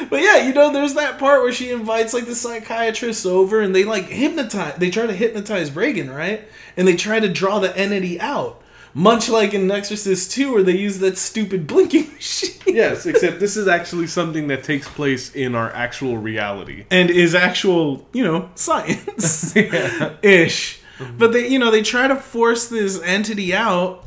[0.09, 3.73] But yeah, you know, there's that part where she invites like the psychiatrist over, and
[3.75, 4.75] they like hypnotize.
[4.77, 6.47] They try to hypnotize Regan, right?
[6.77, 8.61] And they try to draw the entity out,
[8.93, 12.51] much like in Exorcist 2, where they use that stupid blinking machine.
[12.67, 16.85] yes, except this is actually something that takes place in our actual reality.
[16.91, 19.55] and is actual, you know, science
[20.21, 20.79] ish.
[21.17, 24.05] But they, you know, they try to force this entity out,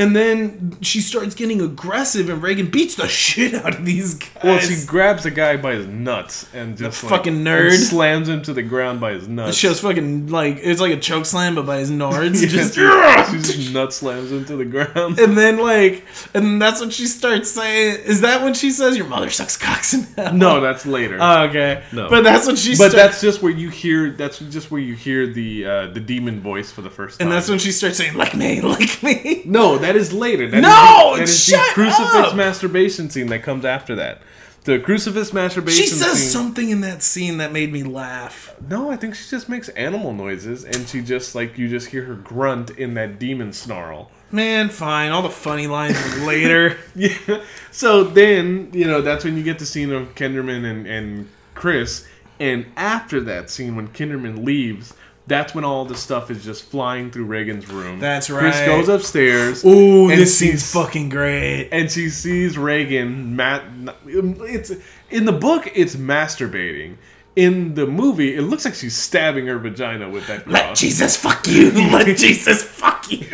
[0.00, 4.42] And then she starts getting aggressive, and Regan beats the shit out of these guys.
[4.42, 7.76] Well, she grabs a guy by his nuts and just like, fucking nerd.
[7.76, 9.58] slams him to the ground by his nuts.
[9.58, 12.40] She was fucking like it's like a choke slam, but by his nards.
[12.40, 15.18] Yeah, just, she, she just nut slams him to the ground.
[15.18, 19.06] and then like, and that's when she starts saying, "Is that when she says your
[19.06, 19.94] mother sucks cocks?
[20.32, 21.18] No, that's later.
[21.20, 21.82] Oh, okay.
[21.92, 22.08] No.
[22.08, 22.70] But that's when she.
[22.70, 24.12] but start- that's just where you hear.
[24.12, 27.26] That's just where you hear the uh, the demon voice for the first time.
[27.28, 30.48] and that's when she starts saying, "Like me, like me." no, that is later.
[30.48, 32.36] That is No, the, that is shut the crucifix up!
[32.36, 34.22] masturbation scene that comes after that.
[34.64, 35.84] The crucifix masturbation.
[35.84, 35.86] Scene.
[35.86, 38.54] She says scene, something in that scene that made me laugh.
[38.68, 42.04] No, I think she just makes animal noises, and she just like you just hear
[42.04, 44.10] her grunt in that demon snarl.
[44.30, 45.10] Man, fine.
[45.10, 46.76] All the funny lines later.
[46.94, 47.42] Yeah.
[47.70, 52.06] So then, you know, that's when you get the scene of Kinderman and, and Chris.
[52.38, 54.94] And after that scene, when Kinderman leaves,
[55.30, 58.00] that's when all the stuff is just flying through Regan's room.
[58.00, 58.40] That's right.
[58.40, 59.64] Chris goes upstairs.
[59.64, 61.68] Ooh, this scene's fucking great.
[61.70, 63.36] And she sees Regan.
[63.36, 63.62] Matt,
[64.06, 64.72] it's
[65.08, 65.70] in the book.
[65.72, 66.96] It's masturbating.
[67.36, 70.74] In the movie, it looks like she's stabbing her vagina with that Let.
[70.74, 71.70] Jesus fuck you.
[71.92, 73.28] Let Jesus fuck you.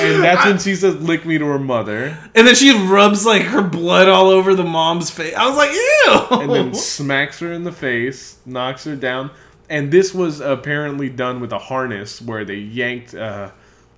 [0.00, 3.42] and that's when she says, "Lick me" to her mother, And then she rubs like
[3.42, 5.34] her blood all over the mom's face.
[5.36, 6.40] I was like, ew.
[6.42, 9.30] and then smacks her in the face, knocks her down.
[9.72, 13.50] And this was apparently done with a harness where they yanked, uh,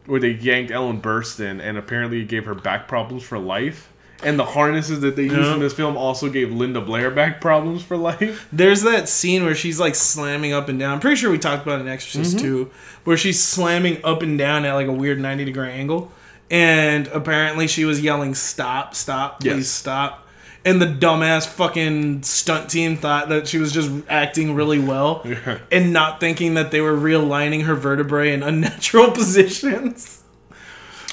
[0.06, 3.90] where they yanked Ellen Burstyn, and apparently it gave her back problems for life.
[4.22, 7.82] And the harnesses that they used in this film also gave Linda Blair back problems
[7.82, 8.48] for life.
[8.52, 10.92] There's that scene where she's like slamming up and down.
[10.94, 12.46] I'm pretty sure we talked about it in Exorcist Mm-hmm.
[12.46, 12.70] 2,
[13.02, 16.10] where she's slamming up and down at like a weird 90 degree angle.
[16.50, 19.68] And apparently she was yelling, Stop, stop, please Yes.
[19.68, 20.23] stop.
[20.66, 25.22] And the dumbass fucking stunt team thought that she was just acting really well
[25.70, 30.22] and not thinking that they were realigning her vertebrae in unnatural positions.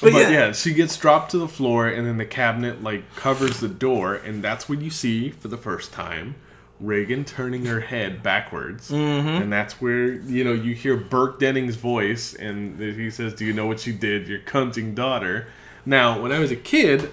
[0.01, 0.51] But, yeah.
[0.53, 4.41] she gets dropped to the floor, and then the cabinet like covers the door, and
[4.43, 6.35] that's when you see for the first time
[6.79, 9.27] Regan turning her head backwards, Mm-hmm.
[9.43, 13.53] and that's where you know you hear Burke Denning's voice, and he says, "Do you
[13.53, 15.45] know what she did, your cunting daughter?"
[15.85, 17.11] Now, when I was a kid.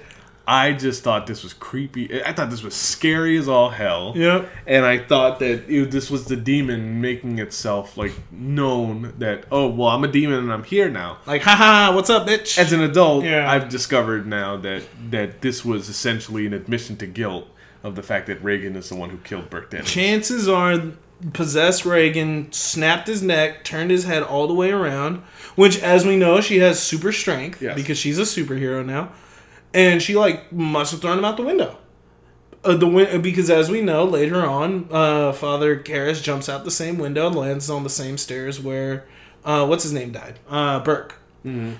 [0.50, 2.24] I just thought this was creepy.
[2.24, 4.14] I thought this was scary as all hell.
[4.16, 4.48] Yep.
[4.66, 9.68] And I thought that it, this was the demon making itself like known that oh
[9.68, 11.18] well I'm a demon and I'm here now.
[11.26, 12.56] Like, haha, what's up, bitch?
[12.58, 13.50] As an adult, Yeah.
[13.50, 17.46] I've discovered now that that this was essentially an admission to guilt
[17.82, 19.90] of the fact that Regan is the one who killed Burke Dennings.
[19.90, 20.80] chances are
[21.34, 25.18] possessed Regan snapped his neck, turned his head all the way around,
[25.56, 27.74] which as we know she has super strength Yes.
[27.76, 29.12] because she's a superhero now.
[29.74, 31.76] And she like must have thrown him out the window.
[32.64, 36.70] Uh, the win- because as we know later on, uh, Father Karras jumps out the
[36.70, 39.06] same window and lands on the same stairs where
[39.44, 41.14] uh, what's his name died, uh, Burke.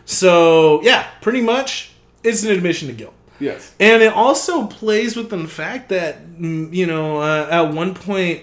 [0.06, 1.92] So yeah, pretty much
[2.24, 3.14] it's an admission to guilt.
[3.38, 3.74] yes.
[3.78, 8.42] And it also plays with the fact that, mm, you know, uh, at one point,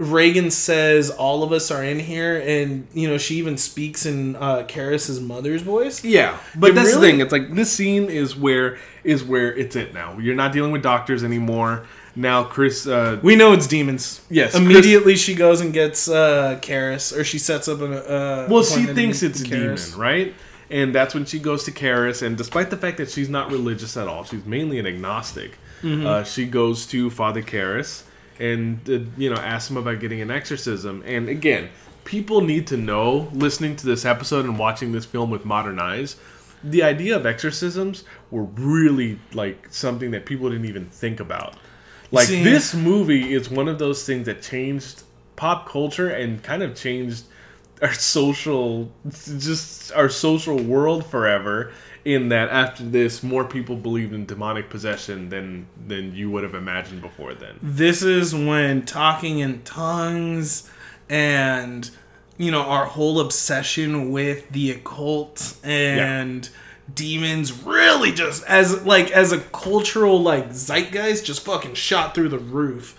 [0.00, 2.40] Regan says, All of us are in here.
[2.40, 6.02] And, you know, she even speaks in uh, Karras's mother's voice.
[6.02, 7.20] Yeah, but It that's really- the thing.
[7.20, 10.18] It's like this scene is where is where it's it now.
[10.18, 11.86] You're not dealing with doctors anymore.
[12.16, 12.86] Now, Chris.
[12.86, 14.22] Uh, We know it's demons.
[14.30, 17.92] Yes, Immediately she goes and gets uh, Karras, or she sets up an.
[17.92, 20.34] Uh, well, she thinks in it's a demon, right?
[20.70, 23.96] And that's when she goes to Karras, and despite the fact that she's not religious
[23.96, 25.52] at all, she's mainly an agnostic.
[25.82, 26.06] Mm-hmm.
[26.06, 28.02] Uh, she goes to Father Karras
[28.40, 31.02] and uh, you know asks him about getting an exorcism.
[31.06, 31.68] And again,
[32.04, 36.16] people need to know, listening to this episode and watching this film with modern eyes,
[36.64, 41.54] the idea of exorcisms were really like something that people didn't even think about.
[42.10, 45.04] Like See- this movie is one of those things that changed
[45.36, 47.24] pop culture and kind of changed
[47.80, 51.72] our social just our social world forever
[52.04, 56.54] in that after this more people believed in demonic possession than than you would have
[56.54, 57.58] imagined before then.
[57.62, 60.70] This is when talking in tongues
[61.08, 61.90] and
[62.38, 66.48] you know our whole obsession with the occult and
[66.94, 72.38] demons really just as like as a cultural like zeitgeist just fucking shot through the
[72.38, 72.96] roof.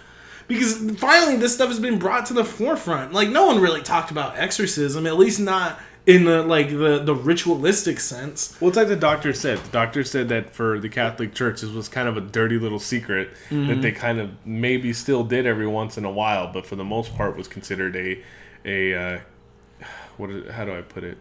[0.47, 3.13] Because finally this stuff has been brought to the forefront.
[3.13, 7.13] Like no one really talked about exorcism at least not in the like the the
[7.13, 11.33] ritualistic sense well it's like the doctor said the doctor said that for the catholic
[11.33, 15.23] church this was kind of a dirty little secret that they kind of maybe still
[15.23, 18.19] did every once in a while but for the most part was considered a
[18.65, 19.19] a uh,
[20.17, 21.17] what is, how do i put it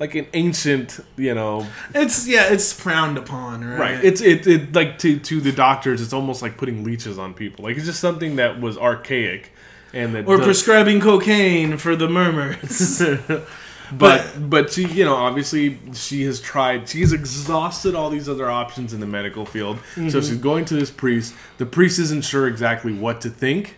[0.00, 4.04] like an ancient you know it's yeah it's frowned upon right, Right.
[4.04, 6.00] It's it, it like to to the doctors.
[6.00, 7.64] It's almost like putting leeches on people.
[7.66, 9.52] Like it's just something that was archaic,
[9.92, 13.00] and that or does- prescribing cocaine for the murmurs
[13.98, 16.88] But but she, you know, obviously she has tried.
[16.88, 19.76] She's exhausted all these other options in the medical field.
[19.76, 20.08] Mm-hmm.
[20.10, 21.34] So she's going to this priest.
[21.58, 23.76] The priest isn't sure exactly what to think,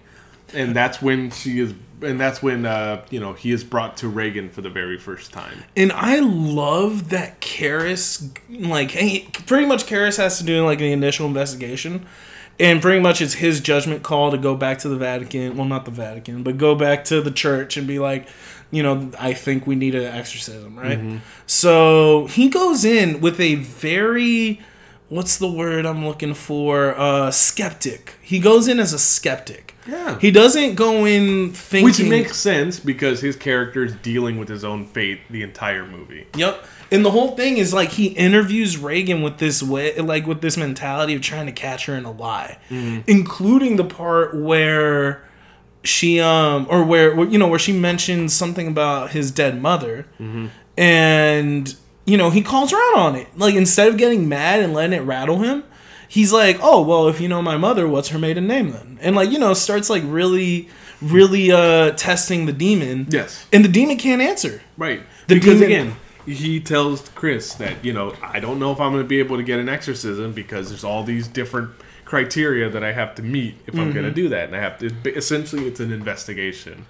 [0.52, 1.74] and that's when she is.
[2.02, 5.32] And that's when uh, you know he is brought to Regan for the very first
[5.32, 5.64] time.
[5.76, 10.92] And I love that Karras, like, he, pretty much Karras has to do like the
[10.92, 12.04] initial investigation,
[12.58, 15.56] and pretty much it's his judgment call to go back to the Vatican.
[15.56, 18.28] Well, not the Vatican, but go back to the church and be like,
[18.70, 20.98] you know, I think we need an exorcism, right?
[21.46, 24.60] So he goes in with a very,
[25.08, 26.98] what's the word I'm looking for?
[26.98, 28.14] Uh, skeptic.
[28.22, 29.73] He goes in as a skeptic.
[29.86, 30.18] Yeah.
[30.18, 31.84] He doesn't go in thinking.
[31.84, 36.26] Which makes sense because his character is dealing with his own fate the entire movie.
[36.36, 36.64] Yep.
[36.90, 40.56] And the whole thing is like he interviews Regan with this way, like with this
[40.56, 45.24] mentality of trying to catch her in a lie, including the part where
[45.82, 50.06] she um or where where, you know where she mentions something about his dead mother,
[50.76, 51.74] and
[52.04, 53.26] you know he calls her out on it.
[53.36, 55.64] Like instead of getting mad and letting it rattle him,
[56.08, 59.16] he's like, "Oh well, if you know my mother, what's her maiden name then?" And
[59.16, 60.68] like you know starts like really,
[61.00, 63.06] really uh testing the demon.
[63.10, 63.46] Yes.
[63.52, 64.62] And the demon can't answer.
[64.76, 65.02] Right.
[65.28, 65.96] The because demon- again,
[66.26, 69.36] he tells Chris that, you know, I don't know if I'm going to be able
[69.36, 71.70] to get an exorcism because there's all these different
[72.04, 74.46] criteria that I have to meet if I'm going to do that.
[74.46, 76.86] And I have to, essentially, it's an investigation.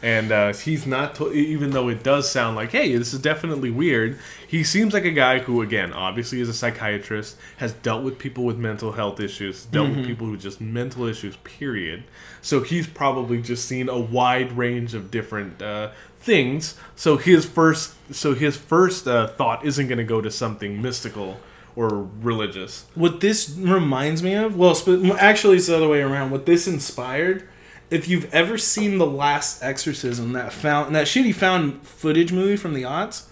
[0.00, 3.70] And uh, he's not, to- even though it does sound like, hey, this is definitely
[3.70, 8.16] weird, he seems like a guy who, again, obviously is a psychiatrist, has dealt with
[8.16, 12.04] people with mental health issues, dealt with people with just mental issues, period.
[12.42, 15.90] So he's probably just seen a wide range of different uh,
[16.20, 16.76] things.
[16.94, 21.40] So his first, so his first uh, thought isn't going to go to something mystical
[21.74, 22.86] or religious.
[22.94, 26.30] What this reminds me of, well, sp- actually, it's the other way around.
[26.30, 27.48] What this inspired,
[27.90, 32.74] if you've ever seen the Last Exorcism, that found that shitty found footage movie from
[32.74, 33.26] the aughts,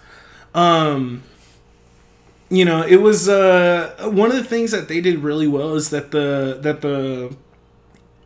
[0.53, 1.23] um,
[2.49, 5.89] you know, it was uh one of the things that they did really well is
[5.89, 7.35] that the that the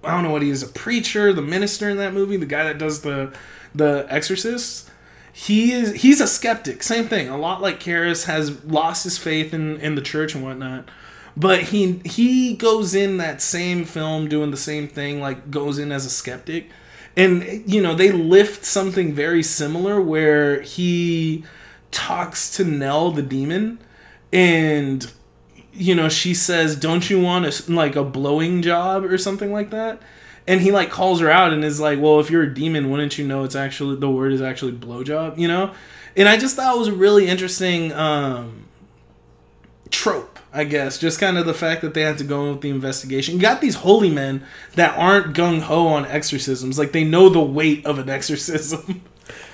[0.04, 2.64] I don't know what he is a preacher, the minister in that movie, the guy
[2.64, 3.34] that does the
[3.74, 4.90] the Exorcist.
[5.34, 6.84] He is he's a skeptic.
[6.84, 7.30] Same thing.
[7.30, 10.90] A lot like Karras has lost his faith in in the church and whatnot.
[11.36, 15.92] But he he goes in that same film doing the same thing, like goes in
[15.92, 16.70] as a skeptic.
[17.16, 21.44] And you know, they lift something very similar where he
[21.92, 23.80] talks to Nell the demon
[24.32, 25.12] and
[25.74, 29.70] you know, she says, "Don't you want a like a blowing job or something like
[29.72, 30.02] that?"
[30.48, 33.18] And he like calls her out and is like, "Well, if you're a demon, wouldn't
[33.18, 35.72] you know it's actually the word is actually blowjob?" You know,
[36.16, 38.66] and I just thought it was a really interesting um,
[39.90, 40.98] trope, I guess.
[40.98, 43.36] Just kind of the fact that they had to go with the investigation.
[43.36, 44.44] You got these holy men
[44.76, 49.02] that aren't gung ho on exorcisms, like they know the weight of an exorcism.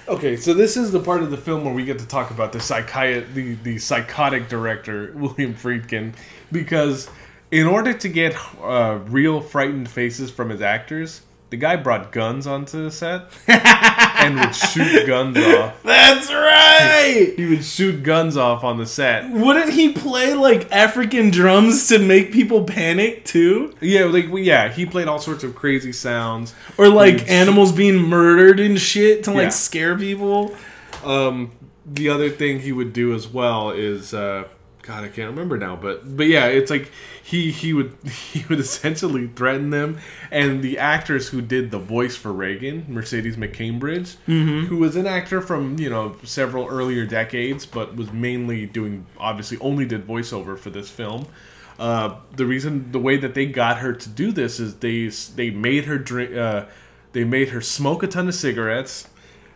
[0.08, 2.54] Okay, so this is the part of the film where we get to talk about
[2.54, 6.14] the psychiat the, the psychotic director William Friedkin,
[6.52, 7.10] because
[7.52, 12.46] in order to get uh, real frightened faces from his actors, the guy brought guns
[12.46, 15.82] onto the set and would shoot guns off.
[15.84, 17.34] That's right.
[17.38, 19.32] He would shoot guns off on the set.
[19.32, 23.74] Wouldn't he play like African drums to make people panic too?
[23.80, 26.54] Yeah, like yeah, he played all sorts of crazy sounds.
[26.78, 29.50] Or like animals being murdered and shit to like Yeah.
[29.50, 30.56] scare people?
[31.06, 31.52] Um,
[31.86, 34.44] the other thing he would do as well is, uh,
[34.88, 36.90] God, I can't remember now, but but yeah, it's like
[37.22, 37.94] he he would
[38.32, 40.00] he would essentially threaten them,
[40.32, 44.16] and the actors who did the voice for Regan, Mercedes McCambridge,
[44.68, 49.58] who was an actor from you know several earlier decades, but was mainly doing obviously
[49.58, 51.28] only did voiceover for this film.
[51.78, 55.50] Uh, the reason the way that they got her to do this is they they
[55.50, 56.64] made her drink uh,
[57.12, 59.10] they made her smoke a ton of cigarettes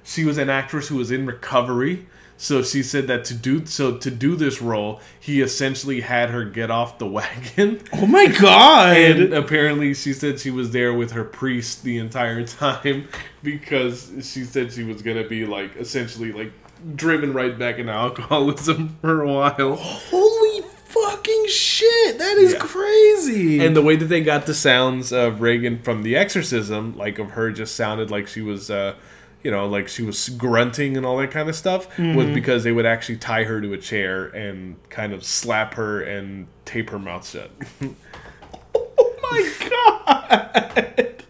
[0.04, 2.08] she was an actress who was in recovery
[2.44, 6.44] so she said that to do so to do this role he essentially had her
[6.44, 8.98] get off the wagon Oh my god!
[8.98, 13.08] and apparently she said she was there with her priest the entire time
[13.44, 16.52] because she said she was gonna be like essentially like
[16.96, 22.18] driven right back into alcoholism for a while Holy fucking shit!
[22.18, 22.60] That is Yeah.
[22.60, 23.64] crazy.
[23.66, 27.32] and the way that they got the sounds of Regan from the exorcism like of
[27.32, 28.96] her just sounded like she was uh
[29.44, 32.34] you know, like she was grunting and all that kind of stuff, was mm-hmm.
[32.34, 36.48] because they would actually tie her to a chair and kind of slap her and
[36.66, 37.52] tape her mouth shut.
[38.76, 41.24] oh my god!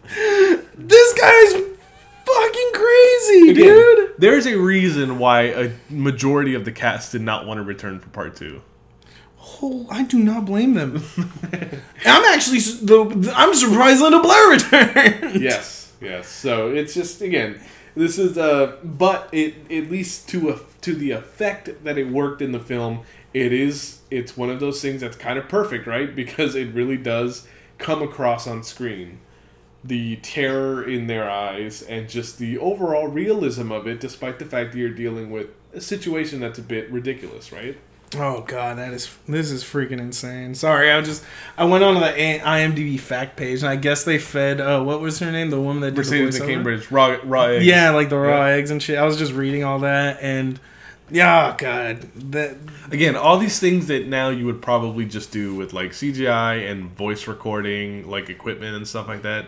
[0.74, 1.52] This guy's
[2.24, 4.14] fucking crazy, dude.
[4.18, 8.08] There's a reason why a majority of the cast did not want to return for
[8.10, 8.62] part two.
[9.60, 11.02] Oh, I do not blame them.
[12.06, 15.40] I'm actually the, the- I'm surprised Linda Blair returned.
[15.40, 16.28] Yes, yes.
[16.28, 17.60] So it's just again,
[17.94, 22.40] This is uh, but it at least to a to the effect that it worked
[22.40, 23.02] in the film,
[23.34, 26.14] it is it's one of those things that's kind of perfect, right?
[26.14, 27.46] Because it really does
[27.78, 29.20] come across on screen.
[29.84, 34.72] The terror in their eyes and just the overall realism of it, despite the fact
[34.72, 37.76] that you're dealing with a situation that's a bit ridiculous, right?
[38.16, 40.54] Oh god, that is this is freaking insane.
[40.54, 41.24] Sorry, I just
[41.56, 45.18] I went onto the IMDb fact page and I guess they fed uh, what was
[45.20, 46.48] her name, the woman that did Mercedes the voiceover?
[46.48, 47.64] Cambridge, raw, raw eggs.
[47.66, 48.52] Yeah, like the raw Yeah.
[48.54, 48.98] eggs and shit.
[48.98, 50.60] I was just reading all that and
[51.10, 52.02] yeah, god,
[52.32, 52.56] that
[52.90, 56.90] Again, all these things that now you would probably just do with like CGI and
[56.96, 59.46] voice recording, like equipment and stuff like that.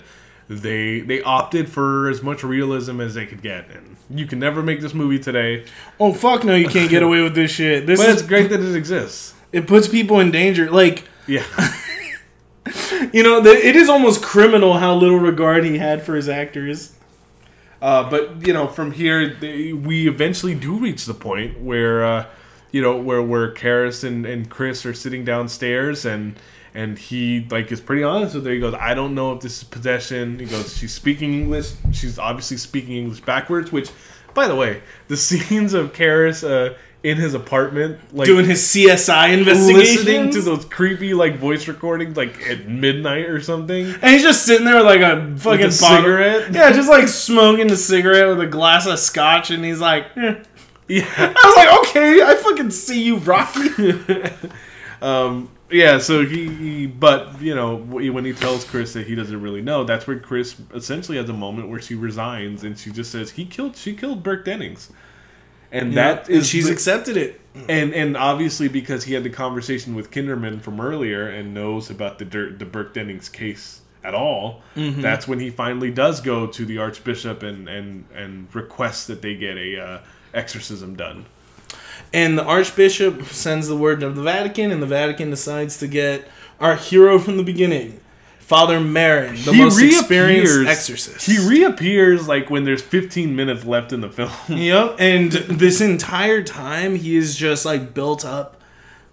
[0.48, 4.62] They they opted for as much realism as they could get, and you can never
[4.62, 5.64] make this movie today.
[5.98, 7.86] oh fuck no, you can't get away with this shit.
[7.86, 9.34] This But is it's great that it exists.
[9.52, 10.70] It puts people in danger.
[10.70, 11.44] Like Yeah,
[13.12, 16.92] you know, the, it is almost criminal how little regard he had for his actors.
[17.80, 22.26] uh, but you know, from here they, we eventually do reach the point where uh,
[22.70, 26.36] you know where where Karras and, and Chris are sitting downstairs and.
[26.74, 28.52] And he like is pretty honest with her.
[28.52, 31.72] He goes, "I don't know if this is possession." He goes, "She's speaking English.
[31.92, 33.90] She's obviously speaking English backwards." Which,
[34.34, 39.34] by the way, the scenes of Karras uh, in his apartment, like Doing his CSI
[39.34, 43.86] investigation, listening to those creepy like voice recordings, like at midnight or something.
[43.86, 46.52] and he's just sitting there with like a fucking a cigarette?
[46.52, 50.42] Yeah, just like smoking a cigarette with a glass of scotch, and he's like, eh.
[50.88, 51.04] Yeah.
[51.16, 53.68] I was like, okay, I fucking see you, Rocky.
[55.02, 59.40] Um, yeah, so he, he, but you know, when he tells Chris that he doesn't
[59.42, 63.10] really know, that's where Chris essentially has a moment where she resigns and she just
[63.10, 64.90] says he killed, she killed Burke Dennings,
[65.72, 67.40] and that and she's the- accepted it.
[67.68, 72.18] and and obviously because he had the conversation with Kinderman from earlier and knows about
[72.18, 75.00] the Dir- the Burke Dennings case at all, Mm-hmm.
[75.00, 79.34] that's when he finally does go to the Archbishop and and and requests that they
[79.34, 79.98] get a uh,
[80.32, 81.26] exorcism done.
[82.14, 86.26] And the Archbishop sends the word to the Vatican, and the Vatican decides to get
[86.60, 88.00] our hero from the beginning,
[88.38, 91.26] Father Merrin, the most experienced exorcist.
[91.26, 94.30] He reappears like when there's 15 minutes left in the film.
[94.48, 98.62] Yep, and this entire time he is just like built up,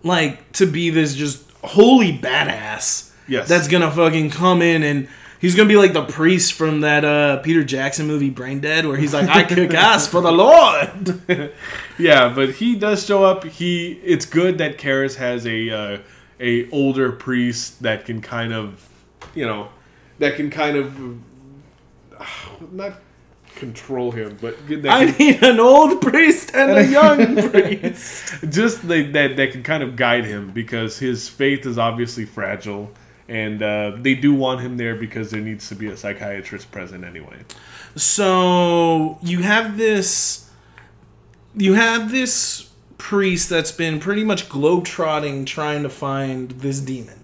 [0.03, 3.09] like to be this just holy badass.
[3.27, 3.47] Yes.
[3.47, 5.07] that's gonna fucking come in and
[5.41, 8.95] he's gonna be like the priest from that uh Peter Jackson movie Brain Dead, where
[8.95, 11.21] he's like, "I kick ass for the Lord."
[11.99, 13.43] yeah, but he does show up.
[13.43, 15.97] He it's good that Karras has a uh,
[16.39, 18.87] a older priest that can kind of,
[19.35, 19.69] you know,
[20.19, 20.95] that can kind of
[22.71, 22.93] not
[23.55, 24.55] control him, but
[24.87, 28.33] I can- need an old priest and a young priest.
[28.49, 32.91] just that that can kind of guide him because his faith is obviously fragile.
[33.32, 37.05] And uh, they do want him there because there needs to be a psychiatrist present
[37.05, 37.38] anyway.
[37.95, 40.49] So you have this,
[41.55, 47.21] you have this priest that's been pretty much globetrotting trying to find this demon.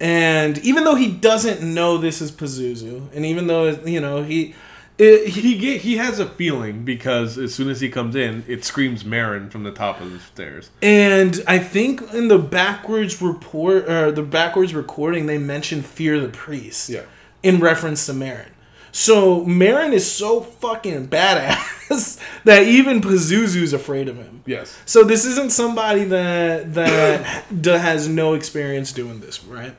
[0.00, 4.54] And even though he doesn't know this is Pazuzu, and even though you know he,
[4.98, 8.44] it, he He get, he has a feeling because as soon as he comes in,
[8.46, 10.70] it screams Merrin from the top of the stairs.
[10.82, 16.28] and I think in the backwards report or the backwards recording they mentioned fear the
[16.28, 16.88] priest.
[16.88, 17.02] Yeah.
[17.42, 18.48] in reference to Merrin.
[18.94, 24.42] So Merrin is so fucking badass that even Pazuzu's afraid of him.
[24.46, 24.78] Yes.
[24.84, 27.44] So this isn't somebody that that
[27.80, 29.74] has no experience doing this, right?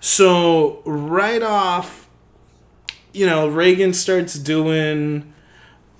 [0.00, 2.01] So right off,
[3.12, 5.32] you know, Regan starts doing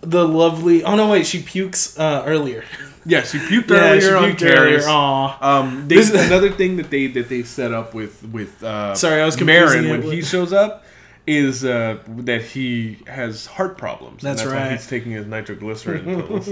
[0.00, 0.82] the lovely.
[0.84, 2.64] Oh no, wait, she pukes uh, earlier.
[3.04, 4.78] Yeah, she puked Yeah, earlier she on puked earlier.
[4.78, 4.86] Karras.
[4.86, 5.38] Aw.
[5.60, 8.94] Um, they, This is- another thing that they that they set up with with uh,
[8.94, 10.84] Sorry, I was Merrin when with- he shows up
[11.26, 14.22] is uh, that he has heart problems.
[14.24, 14.72] and That's Why right.
[14.72, 16.48] he's taking his nitroglycerin pills.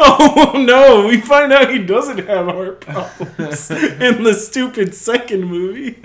[0.00, 5.96] Oh no, we find out he doesn't have heart problems in the stupid second movie.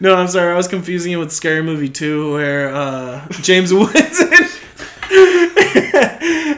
[0.00, 4.20] No, I'm sorry, I was confusing it with Scary Movie 2 where uh, James Woods
[4.20, 4.50] and,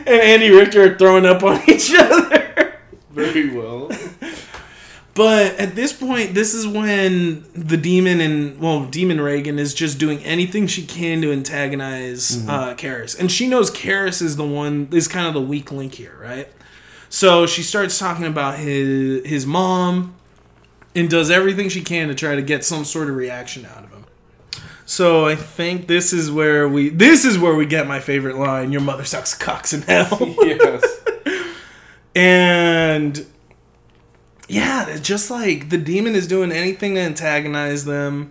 [0.06, 2.78] and Andy Richter are throwing up on each other.
[3.10, 3.90] Very well.
[5.14, 9.98] But at this point, this is when the demon and well, Demon Regan is just
[9.98, 14.88] doing anything she can to antagonize uh, Karras, and she knows Karras is the one
[14.92, 16.48] is kind of the weak link here, right?
[17.08, 20.14] So she starts talking about his his mom,
[20.96, 23.90] and does everything she can to try to get some sort of reaction out of
[23.90, 24.04] him.
[24.86, 28.72] So I think this is where we this is where we get my favorite line:
[28.72, 30.82] "Your mother sucks cocks in hell." yes.
[32.14, 33.26] And
[34.48, 38.30] yeah, just like the demon is doing anything to antagonize them.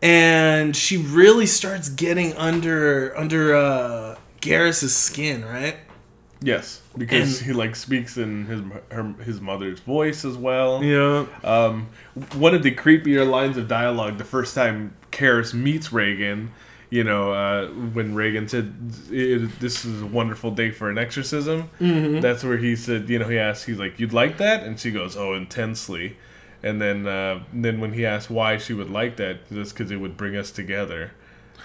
[0.00, 5.76] and she really starts getting under under uh Karras's skin, right?
[6.42, 8.60] Yes, because And- he like speaks in his
[8.90, 10.82] her, his mother's voice as well.
[10.82, 11.26] Yeah.
[11.44, 11.88] Um,
[12.34, 16.50] one of the creepier lines of dialogue the first time Karras meets Regan,
[16.88, 18.72] you know, uh, when Regan said,
[19.10, 22.20] "This is a wonderful day for an exorcism," Mm-hmm.
[22.20, 24.90] that's where he said, you know, he asked, he's like, "You'd like that?" And she
[24.90, 26.16] goes, "Oh, intensely."
[26.62, 29.96] And then, uh, then when he asked why she would like that, just because it
[29.96, 31.12] would bring us together.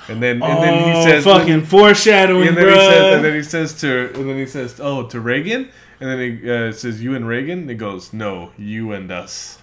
[0.08, 2.74] And then, and then he oh, says, fucking foreshadowing, and then bruh.
[2.74, 6.10] he says, and then he says to, and then he says, "Oh, to Regan," and
[6.10, 9.60] then he uh, says, "You and Regan." And he goes, "No, you and us."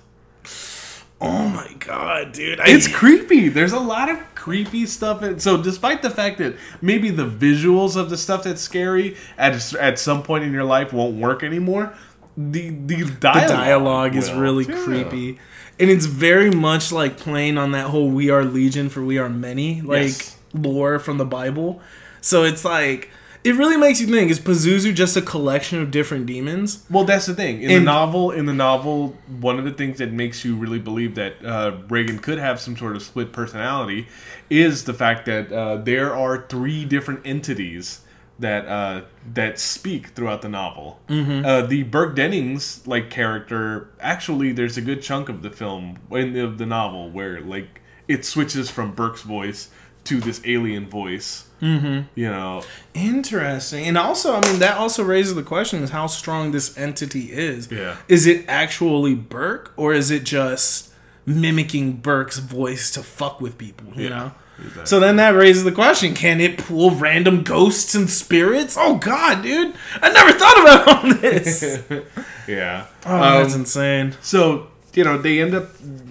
[1.22, 2.60] oh my god, dude.
[2.60, 3.48] I, It's creepy.
[3.48, 5.22] There's a lot of creepy stuff.
[5.22, 9.74] In, so, despite the fact that maybe the visuals of the stuff that's scary at
[9.74, 11.94] at some point in your life won't work anymore,
[12.36, 14.84] the the dialogue, the dialogue is really Yeah.
[14.84, 15.38] creepy.
[15.80, 19.28] And it's very much like playing on that whole "We are Legion for we are
[19.28, 20.36] many" like Yes.
[20.54, 21.80] lore from the Bible.
[22.20, 23.10] So it's like
[23.44, 26.84] it really makes you think: Is Pazuzu just a collection of different demons?
[26.88, 27.62] Well, that's the thing.
[27.62, 30.78] In And- the novel, in the novel, one of the things that makes you really
[30.78, 34.06] believe that uh, Regan could have some sort of split personality
[34.50, 38.00] is the fact that uh, there are three different entities
[38.42, 39.02] that uh,
[39.34, 41.00] that speak throughout the novel.
[41.08, 41.44] Mm-hmm.
[41.44, 46.34] Uh, the Burke Dennings like character, actually, there's a good chunk of the film in
[46.34, 49.70] the, of the novel where like it switches from Burke's voice
[50.04, 51.46] to this alien voice.
[51.60, 52.08] Mm-hmm.
[52.16, 52.62] You know,
[52.92, 53.84] Interesting.
[53.84, 57.70] And also, I mean, that also raises the question: Is how strong this entity is?
[57.70, 57.96] Yeah.
[58.08, 60.92] Is it actually Burke, or is it just
[61.24, 63.92] mimicking Burke's voice to fuck with people?
[63.94, 64.32] You know.
[64.58, 64.86] Exactly.
[64.86, 68.76] So then that raises the question: Can it pull random ghosts and spirits?
[68.78, 69.74] Oh God, dude!
[70.00, 71.82] I never thought about all this.
[72.48, 72.86] yeah.
[73.06, 74.14] Oh, that's Um, insane.
[74.20, 75.68] So you know they end up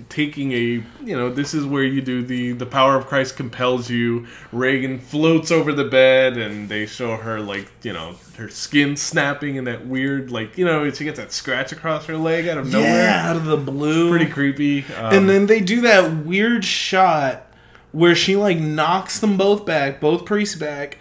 [0.10, 3.90] taking a you know this is where you do the the power of Christ compels
[3.90, 4.28] you.
[4.52, 9.58] Regan floats over the bed and they show her like you know her skin snapping
[9.58, 12.70] and that weird like you know she gets that scratch across her leg out of
[12.72, 13.04] nowhere.
[13.06, 14.10] Yeah, out of the blue.
[14.10, 14.84] Pretty creepy.
[14.96, 17.48] Um, and then they do that weird shot
[17.92, 20.98] where she like knocks them both back, both priests back,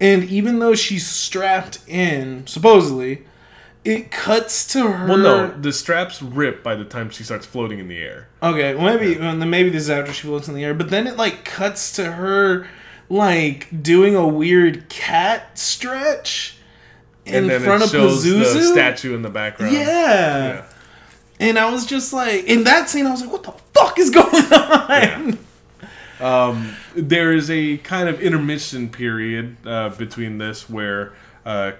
[0.00, 3.24] and even though she's strapped in, supposedly,
[3.84, 5.06] it cuts to her.
[5.08, 8.28] well, no, the straps rip by the time she starts floating in the air.
[8.42, 10.90] Okay, well, maybe well, then maybe this is after she floats in the air, but
[10.90, 12.66] then it like cuts to her
[13.08, 16.56] like doing a weird cat stretch
[17.26, 18.72] in and then front of the Pazuzu.
[18.72, 19.72] statue in the background.
[19.74, 19.82] Yeah.
[19.82, 20.66] Yeah.
[21.40, 24.10] And I was just like, in that scene, I was like, what the fuck is
[24.10, 25.38] going on?
[26.20, 31.14] Um, there is a kind of intermission period uh, between this where
[31.44, 31.72] uh,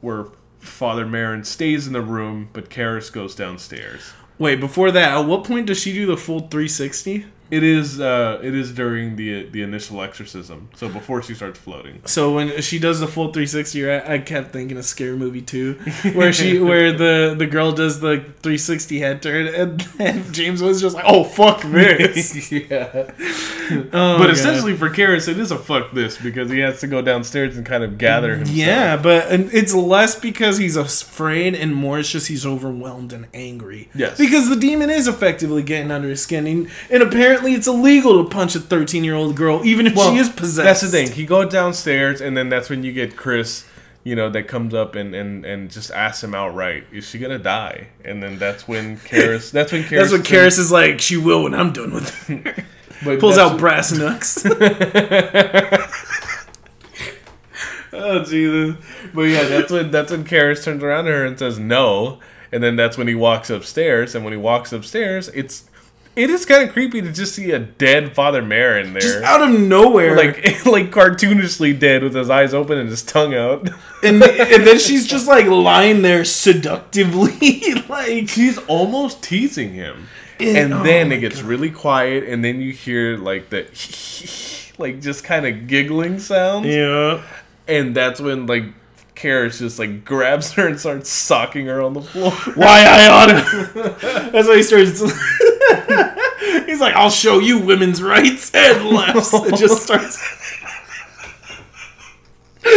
[0.00, 0.26] where
[0.60, 4.12] Father Merrin stays in the room, but Karras goes downstairs.
[4.38, 7.26] Wait, before that, at what point does she do the full 360?
[7.50, 12.00] It is uh, it is during the the initial exorcism, so before she starts floating.
[12.04, 15.74] So when she does the full 360, right, I kept thinking of Scary Movie 2,
[16.14, 20.80] where she where the the girl does the 360 head turn, and then James was
[20.80, 23.12] just like, "Oh fuck this!" yeah,
[23.70, 24.30] Oh, but God.
[24.30, 27.64] essentially for Karras, it is a fuck this because he has to go downstairs and
[27.64, 28.56] kind of gather himself.
[28.56, 33.26] Yeah, but and it's less because he's afraid and more it's just he's overwhelmed and
[33.34, 33.88] angry.
[33.94, 34.18] Yes.
[34.18, 36.46] Because the demon is effectively getting under his skin.
[36.46, 40.12] And, and apparently it's illegal to punch a 13 year old girl, even if Well,
[40.12, 40.64] she is possessed.
[40.64, 41.10] That's the thing.
[41.12, 43.64] He goes downstairs, and then that's when you get Chris,
[44.04, 47.38] you know, that comes up and, and, and just asks him outright, "Is she gonna
[47.38, 49.50] die?" And then that's when Karras.
[49.50, 50.10] That's when Karras.
[50.10, 52.64] That's what Karras is like, she will when I'm done with her.
[53.04, 54.44] but Pulls out brass knucks.
[57.92, 58.76] Oh Jesus!
[59.14, 62.20] But yeah, that's when that's when Karras turns around to her and says no,
[62.52, 64.14] and then that's when he walks upstairs.
[64.14, 65.64] And when he walks upstairs, it's
[66.16, 69.00] it is kind of creepy to just see a dead Father Merrin there.
[69.02, 70.16] Just out of nowhere.
[70.16, 70.36] like
[70.66, 73.68] like cartoonishly dead with his eyes open and his tongue out.
[74.02, 77.74] and, and then she's just like lying there seductively.
[77.88, 80.08] like, She's almost teasing him.
[80.40, 83.66] And- And oh then it gets really quiet, and then you hear like the
[84.78, 87.22] like just kind of giggling sounds, yeah.
[87.66, 88.64] and that's when like
[89.14, 92.32] Karras just like grabs her and starts socking her on the floor.
[92.54, 94.30] Why I oughta.
[94.30, 95.00] That's why he starts.
[96.64, 100.18] He's like, I'll show you women's rights, and laughs It just starts.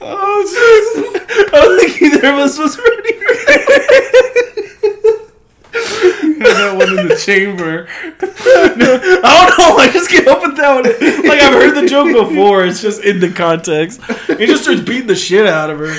[0.00, 1.50] oh, Jesus.
[1.52, 3.51] I don't think either of us was ready for that
[6.76, 7.86] one in the chamber.
[8.20, 8.78] I don't
[9.58, 9.76] know.
[9.76, 10.84] I just came up with that one.
[11.28, 12.64] Like I've heard the joke before.
[12.64, 14.00] It's just in the context.
[14.26, 15.94] He just starts beating the shit out of her.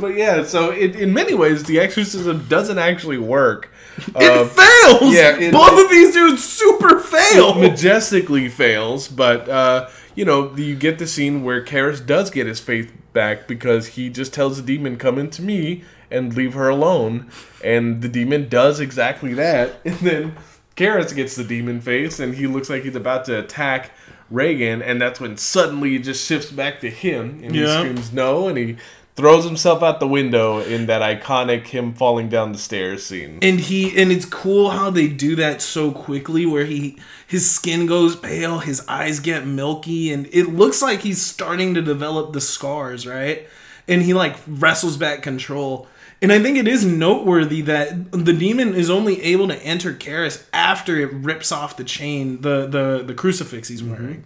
[0.00, 3.70] but yeah, so it, in many ways, the exorcism doesn't actually work.
[3.98, 5.14] It Uh, fails.
[5.14, 7.54] yeah, it- both of these dudes super fail.
[7.54, 12.58] majestically fails, but uh, you know you get the scene where Karras does get his
[12.60, 17.30] faith back because he just tells the demon, "Come into me and leave her alone,"
[17.62, 20.36] and the demon does exactly that, and then
[20.76, 23.90] Karras gets the demon face, and he looks like he's about to attack
[24.30, 28.48] Regan, and that's when suddenly it just shifts back to him, and he screams no,
[28.48, 28.76] and he
[29.16, 33.38] throws himself out the window in that iconic him falling down the stairs scene.
[33.42, 37.86] and he and it's cool how they do that so quickly where he his skin
[37.86, 42.40] goes pale his eyes get milky and it looks like he's starting to develop the
[42.40, 43.46] scars right?
[43.86, 45.86] And he like wrestles back control
[46.24, 50.44] and i think it is noteworthy that the demon is only able to enter Karras
[50.52, 54.24] after it rips off the chain the the the crucifix he's wearing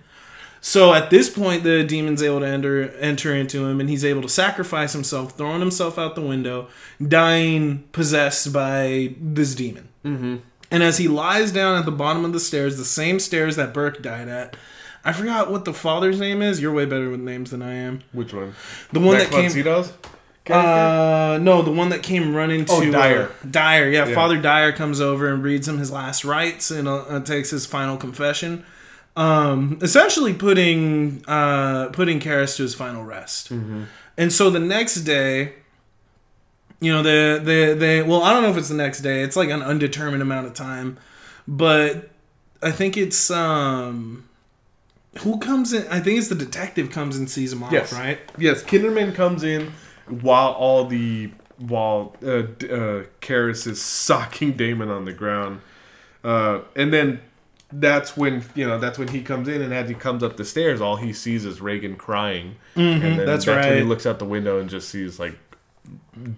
[0.60, 4.22] so at this point, the demon's able to enter enter into him, and he's able
[4.22, 6.68] to sacrifice himself, throwing himself out the window,
[7.06, 9.88] dying possessed by this demon.
[10.04, 10.36] Mm-hmm.
[10.70, 13.72] And as he lies down at the bottom of the stairs, the same stairs that
[13.72, 14.56] Burke died at,
[15.04, 16.60] I forgot what the father's name is.
[16.60, 18.02] You're way better with names than I am.
[18.12, 18.54] Which one?
[18.92, 19.50] The one that came.
[19.50, 19.92] Montesinos?
[20.56, 23.28] Uh, no, the one that came running to Oh, Dyer.
[23.28, 24.14] Uh, Dyer, yeah, Yeah.
[24.14, 27.66] Father Dyer comes over and reads him his last rites and uh, uh, takes his
[27.66, 28.64] final confession,
[29.16, 33.52] um, essentially putting uh, putting Karras to his final rest.
[33.52, 33.84] Mm-hmm.
[34.16, 35.52] And so the next day,
[36.80, 39.22] you know, the they they well, I don't know if it's the next day.
[39.22, 40.98] It's like an undetermined amount of time,
[41.46, 42.10] but
[42.62, 44.24] I think it's um.
[45.20, 45.84] Who comes in?
[45.88, 47.92] I think it's the detective comes and sees him off, Yes.
[47.92, 48.20] right?
[48.38, 49.72] Yes, Kinderman comes in
[50.10, 55.60] while all the while uh, uh, Karras is socking Damon on the ground,
[56.24, 57.20] uh, and then
[57.72, 60.44] that's when you know that's when he comes in, and as he comes up the
[60.44, 64.18] stairs, all he sees is Regan crying, and then Mm-hmm, that's when he looks out
[64.18, 65.34] the window and just sees like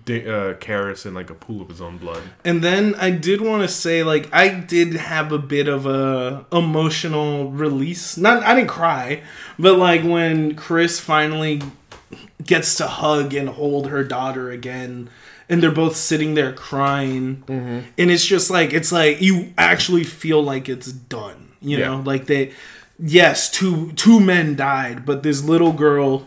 [0.05, 2.23] Da- uh, Karras in like a pool of his own blood.
[2.45, 6.47] And then I did want to say, like, I did have a bit of a
[6.53, 8.17] emotional release.
[8.17, 9.23] Not, I didn't cry,
[9.59, 11.63] but like when Chris finally
[12.45, 15.11] gets to hug and hold her daughter again,
[15.49, 17.81] and they're both sitting there crying, mm-hmm.
[17.99, 21.49] and it's just like it's like you actually feel like it's done.
[21.61, 21.87] You Yeah.
[21.89, 22.53] know, like they,
[22.99, 26.27] yes, two two men died, but this little girl,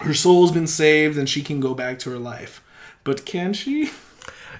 [0.00, 2.62] her soul's been saved, and she can go back to her life.
[3.04, 3.90] But can she?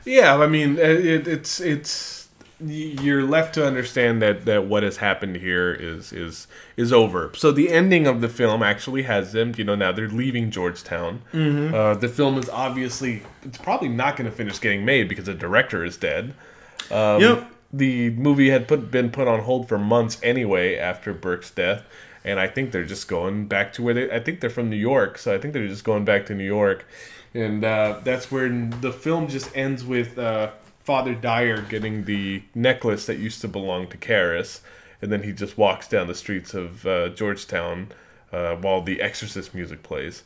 [0.04, 2.21] Yeah, I mean, it, it's it's
[2.64, 7.30] you're left to understand that that what has happened here is is is over.
[7.34, 9.52] So the ending of the film actually has them.
[9.56, 11.22] You know, now they're leaving Georgetown.
[11.32, 11.74] Mm-hmm.
[11.74, 15.34] Uh, the film is obviously it's probably not going to finish getting made because the
[15.34, 16.34] director is dead.
[16.90, 17.48] Um, Yep.
[17.74, 21.84] The movie had put been put on hold for months anyway after Burke's death,
[22.22, 24.10] and I think they're just going back to where they.
[24.10, 26.44] I think they're from New York, so I think they're just going back to New
[26.44, 26.86] York,
[27.32, 30.50] and uh, that's where the film just ends with uh,
[30.84, 34.60] Father Dyer getting the necklace that used to belong to Karras,
[35.00, 37.88] and then he just walks down the streets of uh, Georgetown
[38.32, 40.24] uh, while the Exorcist music plays.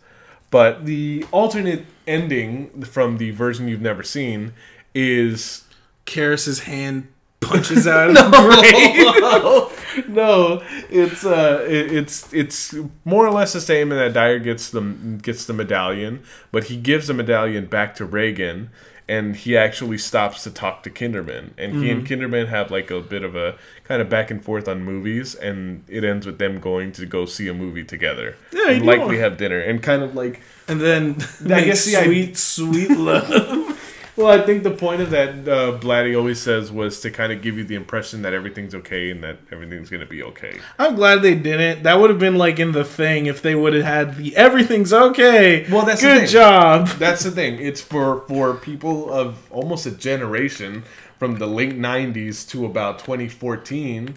[0.50, 4.52] But the alternate ending from the version you've never seen
[4.94, 5.64] is
[6.06, 7.08] Karras's hand
[7.40, 10.08] punches out of the grave.
[10.08, 12.74] no, it's uh, it, it's it's
[13.04, 14.80] more or less the same in that Dyer gets the
[15.22, 16.22] gets the medallion,
[16.52, 18.70] but he gives the medallion back to Regan,
[19.08, 22.22] and he actually stops to talk to Kinderman, and he and mm-hmm.
[22.22, 25.84] Kinderman have like a bit of a kind of back and forth on movies, and
[25.88, 29.36] it ends with them going to go see a movie together, Yeah, and likely have
[29.36, 30.40] dinner, and kind of like.
[30.68, 33.74] And then I guess the sweet, sweet love.
[34.16, 37.42] Well, I think the point of that uh, Blatty always says was to kind of
[37.42, 40.58] give you the impression that everything's okay and that everything's going to be okay.
[40.78, 41.82] I'm glad they didn't.
[41.82, 44.92] That would have been like in the thing if they would have had the everything's
[44.92, 45.70] okay.
[45.70, 46.28] Well, that's the good thing.
[46.28, 46.88] job.
[46.98, 47.60] That's the thing.
[47.60, 50.84] It's for for people of almost a generation
[51.18, 54.16] from the late '90s to about 2014.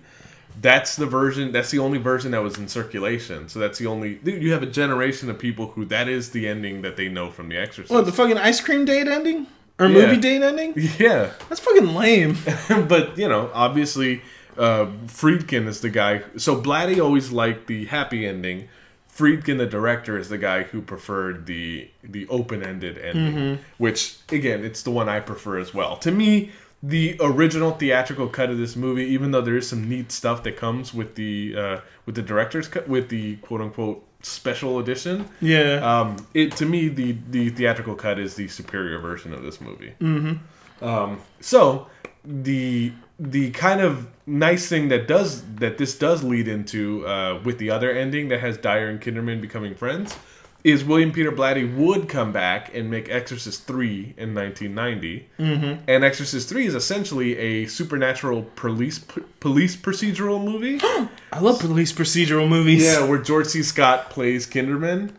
[0.62, 1.52] That's the version.
[1.52, 3.50] That's the only version that was in circulation.
[3.50, 4.20] So that's the only.
[4.24, 7.50] You have a generation of people who that is the ending that they know from
[7.50, 7.92] The Exorcist.
[7.92, 9.48] What the fucking ice cream date ending
[9.80, 9.94] or Yeah.
[10.06, 10.74] movie date ending?
[11.00, 12.38] yeah, That's fucking lame.
[12.88, 14.22] but you know, obviously,
[14.58, 16.22] uh, Friedkin is the guy.
[16.38, 18.68] So Blatty always liked the happy ending.
[19.16, 24.64] Friedkin, the director, is the guy who preferred the the open ended ending, which again,
[24.64, 25.98] it's the one I prefer as well.
[25.98, 26.52] To me,
[26.82, 30.56] the original theatrical cut of this movie, even though there is some neat stuff that
[30.56, 35.76] comes with the uh, with the director's cut, with the quote unquote special edition, Yeah.
[36.02, 39.94] um, it to me the the theatrical cut is the superior version of this movie.
[40.02, 40.86] Mm-hmm.
[40.86, 41.88] Um, so
[42.26, 47.58] the the kind of nice thing that does that this does lead into uh, with
[47.58, 50.16] the other ending that has Dyer and Kinderman becoming friends
[50.64, 55.30] is William Peter Blatty would come back and make Exorcist 3 in 1990.
[55.40, 55.84] Mm-hmm.
[55.88, 60.80] And Exorcist 3 is essentially a supernatural police p- police procedural movie.
[61.32, 62.84] I love police procedural movies.
[62.84, 63.64] yeah, where George C.
[63.64, 65.12] Scott plays Kinderman.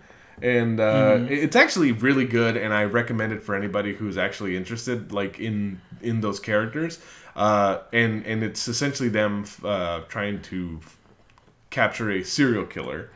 [0.42, 5.12] And uh, it's actually really good, and I recommend it for anybody who's actually interested,
[5.12, 6.98] like in in those characters.
[7.36, 10.80] Uh, and and it's essentially them uh, trying to
[11.68, 13.10] capture a serial killer.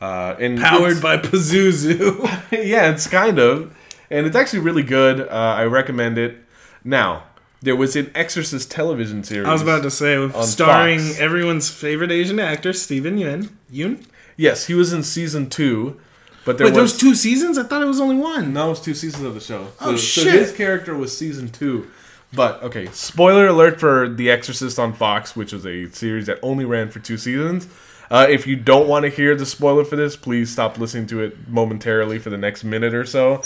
[0.00, 2.22] Uh, and Powered by Pazuzu.
[2.52, 3.74] yeah, it's kind of,
[4.10, 5.20] and it's actually really good.
[5.20, 6.36] Uh, I recommend it.
[6.84, 7.24] Now,
[7.62, 9.48] there was an Exorcist television series.
[9.48, 11.18] I was about to say, starring Fox.
[11.18, 13.50] everyone's favorite Asian actor, Steven Yeun.
[13.72, 14.04] Yeun?
[14.36, 15.98] Yes, he was in season two,
[16.44, 17.56] but there Wait, there was was two seasons?
[17.56, 18.52] I thought it was only one.
[18.52, 19.64] no, it was two seasons of the show.
[19.64, 21.90] So, Oh, so his character was season two.
[22.32, 26.64] But okay, spoiler alert for The Exorcist on Fox, which was a series that only
[26.66, 27.66] ran for two seasons.
[28.10, 31.20] Uh, if you don't want to hear the spoiler for this, please stop listening to
[31.20, 33.42] it momentarily for the next minute or so.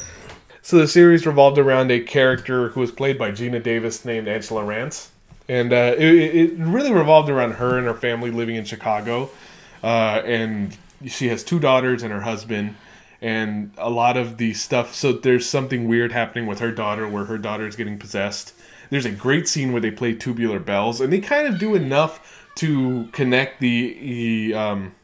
[0.62, 4.62] So the series revolved around a character who was played by Geena Davis named Angela
[4.62, 5.11] Rance,
[5.49, 9.31] and uh, it, it really revolved around her and her family living in Chicago,
[9.82, 10.77] uh, and
[11.07, 12.77] she has two daughters and her husband,
[13.23, 14.95] and a lot of the stuff.
[14.95, 18.53] So there's something weird happening with her daughter, where her daughter is getting possessed.
[18.91, 22.40] There's a great scene where they play tubular bells, and they kind of do enough
[22.61, 24.95] to connect the, the um,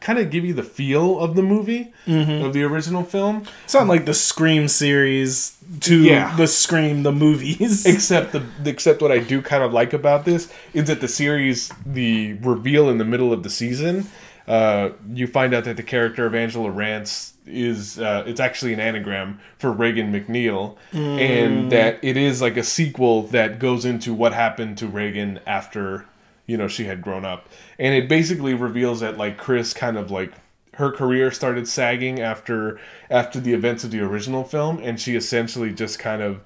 [0.00, 3.44] kind of give you the feel of the movie of the original film.
[3.64, 6.34] It's not like the Scream series to Yeah.
[6.36, 7.86] the Scream the movies.
[7.94, 11.72] Except the except what I do kind of like about this is that the series,
[11.86, 14.06] the reveal in the middle of the season,
[14.48, 18.78] uh, you find out that the character of Angela Rance is uh, it's actually an
[18.80, 24.32] anagram for Regan MacNeil, and that it is like a sequel that goes into what
[24.32, 26.06] happened to Regan after
[26.52, 27.48] you know she had grown up,
[27.78, 30.34] and it basically reveals that like Chris kind of like
[30.74, 35.70] her career started sagging after after the events of the original film and she essentially
[35.70, 36.40] just kind of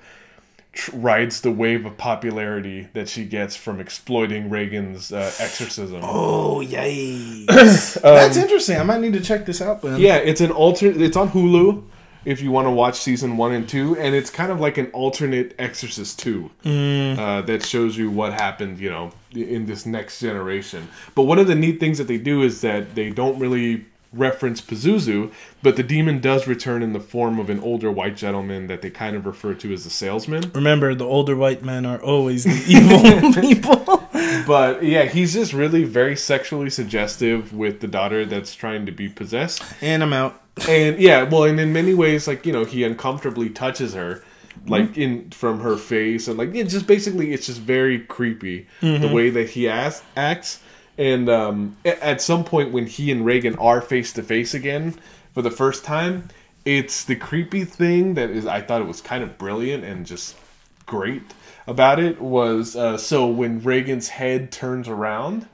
[0.73, 6.01] tr- rides the wave of popularity that she gets from exploiting Regan's uh, exorcism.
[6.03, 7.45] oh, yay.
[7.47, 8.79] That's interesting.
[8.79, 10.01] I might need to check this out then.
[10.01, 11.01] Yeah, it's an alternate.
[11.01, 11.85] It's on Hulu
[12.27, 14.89] if you want to watch season one and two, and it's kind of like an
[14.93, 20.89] alternate Exorcist two uh, that shows you what happened, you know, in this next generation.
[21.15, 24.61] But one of the neat things that they do is that they don't really reference
[24.61, 25.31] Pazuzu,
[25.63, 28.91] but the demon does return in the form of an older white gentleman that they
[28.91, 30.51] kind of refer to as the salesman.
[30.55, 34.09] Remember, the older white men are always the evil people.
[34.47, 39.09] But yeah, he's just really very sexually suggestive with the daughter that's trying to be
[39.09, 39.63] possessed.
[39.81, 40.41] and I'm out.
[40.69, 44.23] And yeah well and in many ways like you know he uncomfortably touches her
[44.67, 49.09] like in from her face and like it just basically it's just very creepy the
[49.13, 50.61] way that he as, acts.
[50.99, 54.95] And um, at some point when he and regan are face to face again
[55.35, 56.31] for the first time
[56.65, 60.37] it's the creepy thing that is i thought it was kind of brilliant and just
[60.85, 61.23] great
[61.67, 65.49] about it was uh, so when regan's head turns around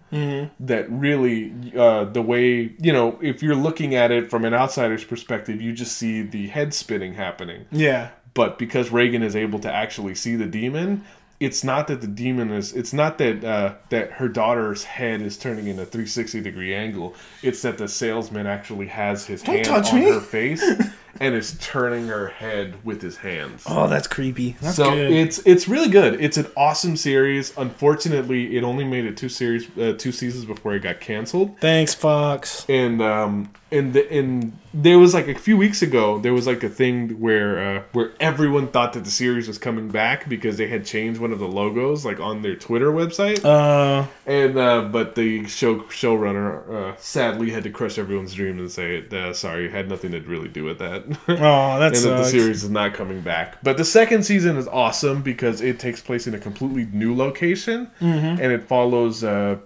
[0.61, 5.05] that really uh, the way you know if you're looking at it from an outsider's
[5.05, 8.11] perspective you just see the head spinning happening Yeah.
[8.35, 11.03] but because regan is able to actually see the demon
[11.41, 15.39] it's not that the demon is it's not that uh, that her daughter's head is
[15.39, 19.93] turning in a 360 degree angle it's that the salesman actually has his hand touch
[19.95, 20.11] on me.
[20.11, 20.63] her face
[21.21, 24.57] and is turning her head with his hands Oh, that's creepy.
[24.61, 25.13] That's so good.
[25.13, 26.21] it's it's really good.
[26.21, 27.57] It's an awesome series.
[27.57, 31.59] Unfortunately, it only made it two series, uh, two seasons before it got canceled.
[31.61, 32.65] Thanks, Fox.
[32.69, 36.63] And um and the, and there was like a few weeks ago, there was like
[36.63, 40.67] a thing where uh, where everyone thought that the series was coming back because they
[40.69, 43.43] had changed one of the logos like on their Twitter website.
[43.43, 48.71] Uh, and uh, but the show showrunner uh, sadly had to crush everyone's dream and
[48.71, 52.01] say, uh, "Sorry, it had nothing to really do with that." Oh, that and that
[52.19, 53.63] the series is not coming back.
[53.63, 57.91] But the second season is awesome because it takes place in a completely new location,
[58.01, 58.43] Mm-hmm.
[58.43, 59.23] and it follows.
[59.25, 59.59] Uh,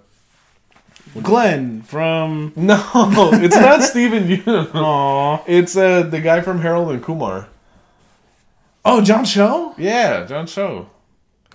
[1.23, 2.51] Glenn from.
[2.57, 2.77] no,
[3.33, 4.71] it's not Steven Yeun.
[4.75, 5.43] Aw.
[5.47, 7.47] It's uh, the guy from Harold and Kumar.
[8.85, 9.73] Oh, John Cho?
[9.77, 10.89] Yeah, John Cho.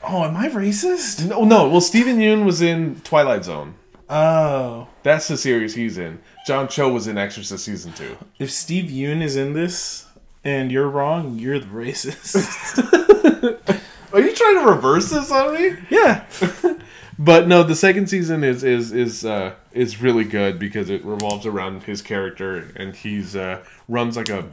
[0.03, 1.29] Oh, am I racist?
[1.29, 1.69] No, no.
[1.69, 3.75] Well, Steven Yeun was in Twilight Zone.
[4.11, 4.89] Oh.
[5.03, 6.21] That's the series he's in.
[6.47, 8.17] John Cho was in Exorcist season two.
[8.39, 10.07] If Steve Yeun is in this
[10.45, 12.79] and you're wrong, you're the racist.
[14.13, 15.77] Are you trying to reverse this on me?
[15.91, 16.25] yeah.
[17.19, 21.47] But no, the second season is is is uh, is really good because it revolves
[21.47, 24.47] around his character, and he's uh, runs like a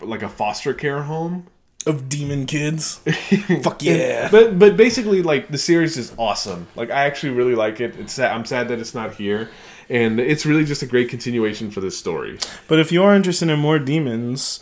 [0.00, 1.46] like a foster care home.
[1.86, 2.96] Of demon kids.
[3.62, 4.28] Fuck yeah.
[4.30, 6.66] But but basically, like the series is awesome.
[6.74, 7.94] Like I actually really like it.
[7.96, 9.48] It's sad, I'm sad that it's not here,
[9.88, 12.38] and it's really just a great continuation for this story.
[12.68, 14.60] But if you are interested in more demons,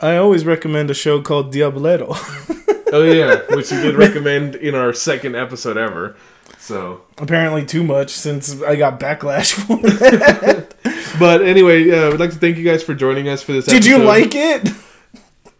[0.00, 2.16] I always recommend a show called Diablero.
[2.92, 6.16] Oh yeah, which you did recommend in our second episode ever.
[6.58, 10.74] So, Apparently, too much since I got backlash for it.
[11.18, 13.66] but anyway, uh, we'd like to thank you guys for joining us for this.
[13.66, 14.68] Did you like it?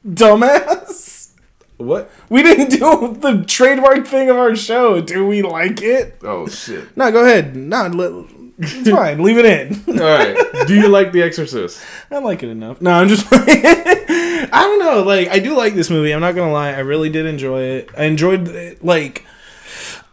[0.06, 1.30] Dumbass.
[1.78, 2.10] what?
[2.28, 5.01] We didn't do the trademark thing of our show.
[5.01, 6.18] Do we like it?
[6.22, 6.97] Oh shit!
[6.97, 7.56] No, go ahead.
[7.56, 8.12] No, let,
[8.59, 9.23] it's fine.
[9.23, 9.74] Leave it in.
[10.01, 10.66] All right.
[10.66, 11.83] Do you like The Exorcist?
[12.11, 12.81] I like it enough.
[12.81, 13.27] No, I'm just.
[13.33, 15.03] I don't know.
[15.03, 16.12] Like, I do like this movie.
[16.12, 16.70] I'm not gonna lie.
[16.70, 17.91] I really did enjoy it.
[17.97, 19.24] I enjoyed it, like.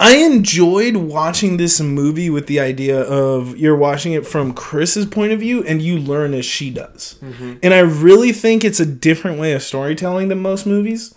[0.01, 5.33] I enjoyed watching this movie with the idea of you're watching it from Chris's point
[5.33, 7.19] of view and you learn as she does.
[7.21, 7.55] Mm-hmm.
[7.61, 11.13] And I really think it's a different way of storytelling than most movies.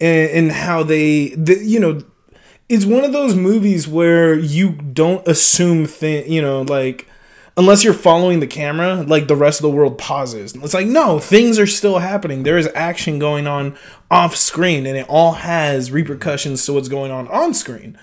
[0.00, 2.02] And, and how they, the, you know,
[2.74, 7.08] it's one of those movies where you don't assume thing, you know, like
[7.56, 10.54] unless you're following the camera, like the rest of the world pauses.
[10.54, 12.42] It's like no, things are still happening.
[12.42, 13.76] There is action going on
[14.10, 17.98] off screen, and it all has repercussions to what's going on on screen.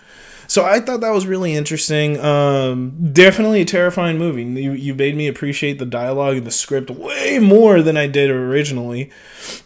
[0.48, 2.19] So I thought that was really interesting.
[2.19, 4.43] Um, definitely a terrifying movie.
[4.43, 8.30] You you made me appreciate the dialogue and the script way more than I did
[8.30, 9.11] originally,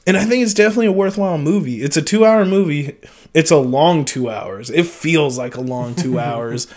[0.06, 1.82] and I think it's definitely a worthwhile movie.
[1.82, 2.98] It's a two hour movie.
[3.36, 4.72] It's a long two hours.
[4.72, 6.68] It feels like a long two hours,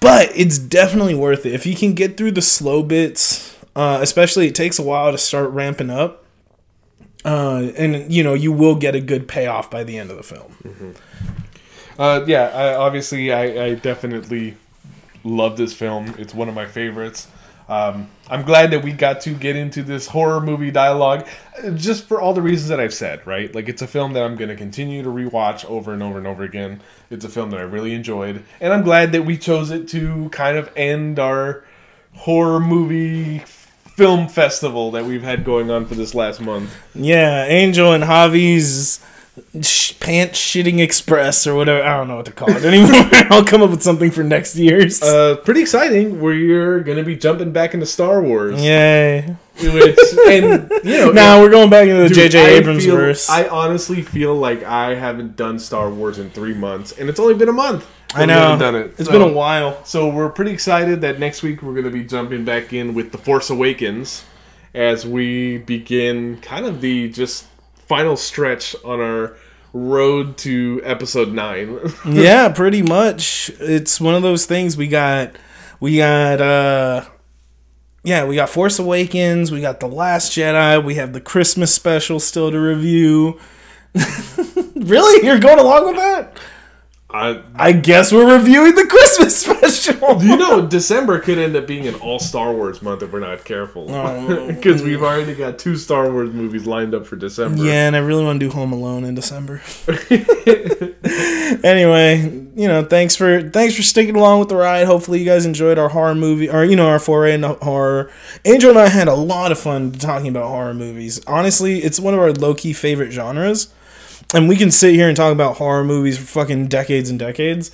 [0.00, 3.58] but it's definitely worth it if you can get through the slow bits.
[3.76, 6.24] Uh, especially, it takes a while to start ramping up,
[7.24, 10.22] uh, and you know you will get a good payoff by the end of the
[10.22, 10.94] film.
[11.98, 12.44] Uh, yeah.
[12.48, 14.56] I, obviously, I, I definitely
[15.22, 16.14] love this film.
[16.18, 17.28] It's one of my favorites.
[17.70, 21.26] Um, I'm glad that we got to get into this horror movie dialogue,
[21.76, 23.24] just for all the reasons that I've said.
[23.24, 26.18] Right, like it's a film that I'm going to continue to rewatch over and over
[26.18, 26.80] and over again.
[27.10, 30.28] It's a film that I really enjoyed, and I'm glad that we chose it to
[30.30, 31.64] kind of end our
[32.16, 36.74] horror movie film festival that we've had going on for this last month.
[36.94, 38.98] Yeah, Angel and Javi's
[39.62, 41.82] sh- pants shitting express or whatever.
[41.82, 43.08] I don't know what to call it anymore.
[43.30, 45.02] I'll come up with something for next year's.
[45.02, 46.20] Uh, pretty exciting.
[46.20, 48.60] We're gonna be jumping back into Star Wars.
[48.62, 49.36] Yay!
[49.62, 49.98] Which,
[50.28, 52.56] and you know, Now we're going back into the dude, J.J.
[52.56, 53.28] Abrams feel- verse.
[53.28, 57.34] I honestly feel like I haven't done Star Wars in three months, and it's only
[57.34, 57.86] been a month.
[58.14, 58.34] I know.
[58.40, 58.94] haven't done it.
[58.98, 59.84] It's So- been a while.
[59.84, 63.18] So we're pretty excited that next week we're gonna be jumping back in with the
[63.18, 64.24] Force Awakens
[64.74, 67.44] as we begin kind of the just
[67.90, 69.36] final stretch on our
[69.72, 71.76] road to Episode Nine.
[72.06, 73.50] yeah, pretty much.
[73.58, 75.34] It's one of those things we got
[75.80, 77.04] we got uh
[78.04, 82.20] yeah, we got Force Awakens, we got The Last Jedi, we have the Christmas special
[82.20, 83.40] still to review.
[84.76, 85.26] really?
[85.26, 86.38] You're going along with that?
[87.12, 89.36] I, I guess we're reviewing the Christmas
[89.80, 90.22] special.
[90.22, 93.44] you know, December could end up being an all Star Wars month if we're not
[93.44, 93.90] careful.
[93.90, 94.46] Oh.
[94.60, 97.64] Because we've already got two Star Wars movies lined up for December.
[97.64, 99.62] Yeah, and I really want to do Home Alone in December.
[101.64, 102.20] anyway,
[102.54, 104.86] you know, thanks for thanks for sticking along with the ride.
[104.86, 108.10] Hopefully, you guys enjoyed our horror movie, or you know, our foray into horror.
[108.44, 111.20] Angel and I had a lot of fun talking about horror movies.
[111.26, 113.72] Honestly, it's one of our low key favorite genres,
[114.34, 117.70] and we can sit here and talk about horror movies for fucking decades and decades.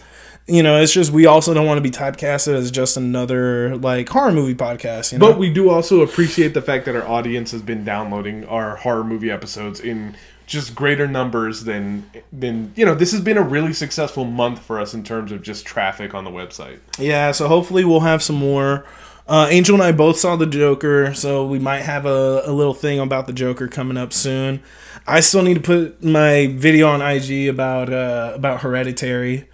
[0.49, 4.09] You know, it's just we also don't want to be typecasted as just another like
[4.09, 5.13] horror movie podcast.
[5.13, 8.45] You know, But we do also appreciate the fact that our audience has been downloading
[8.47, 10.17] our horror movie episodes in
[10.47, 12.95] just greater numbers than than you know.
[12.95, 16.23] This has been a really successful month for us in terms of just traffic on
[16.23, 16.79] the website.
[16.97, 18.87] Yeah, so hopefully we'll have some more.
[19.29, 22.75] Uh, Angel and I both saw the Joker, so we might have a, a little
[22.75, 24.63] thing about the Joker coming up soon.
[25.07, 29.49] I still need to put my video on IG about uh, about Hereditary.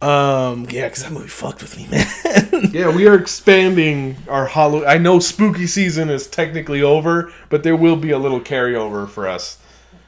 [0.00, 2.70] Um, yeah, because that movie fucked with me, man.
[2.72, 4.86] Yeah, we are expanding our Halloween.
[4.86, 9.26] I know spooky season is technically over, but there will be a little carryover for
[9.26, 9.58] us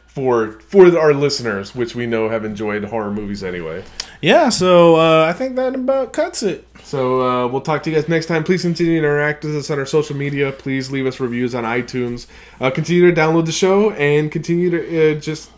[0.07, 3.83] for for our listeners, which we know have enjoyed horror movies anyway.
[4.21, 6.67] yeah, so uh, I think that about cuts it.
[6.91, 8.43] So uh, we'll talk to you guys next time.
[8.43, 10.51] Please continue to interact with us on our social media.
[10.51, 12.27] Please leave us reviews on iTunes.
[12.61, 15.53] Uh, continue to download the show and continue to uh, just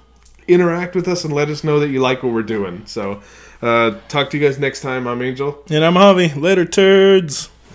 [0.46, 2.84] interact with us and let us know that you like what we're doing.
[2.84, 3.22] So
[3.62, 5.06] uh, talk to you guys next time.
[5.06, 5.64] I'm Angel.
[5.70, 6.38] And I'm Javi.
[6.38, 7.48] Later, turds.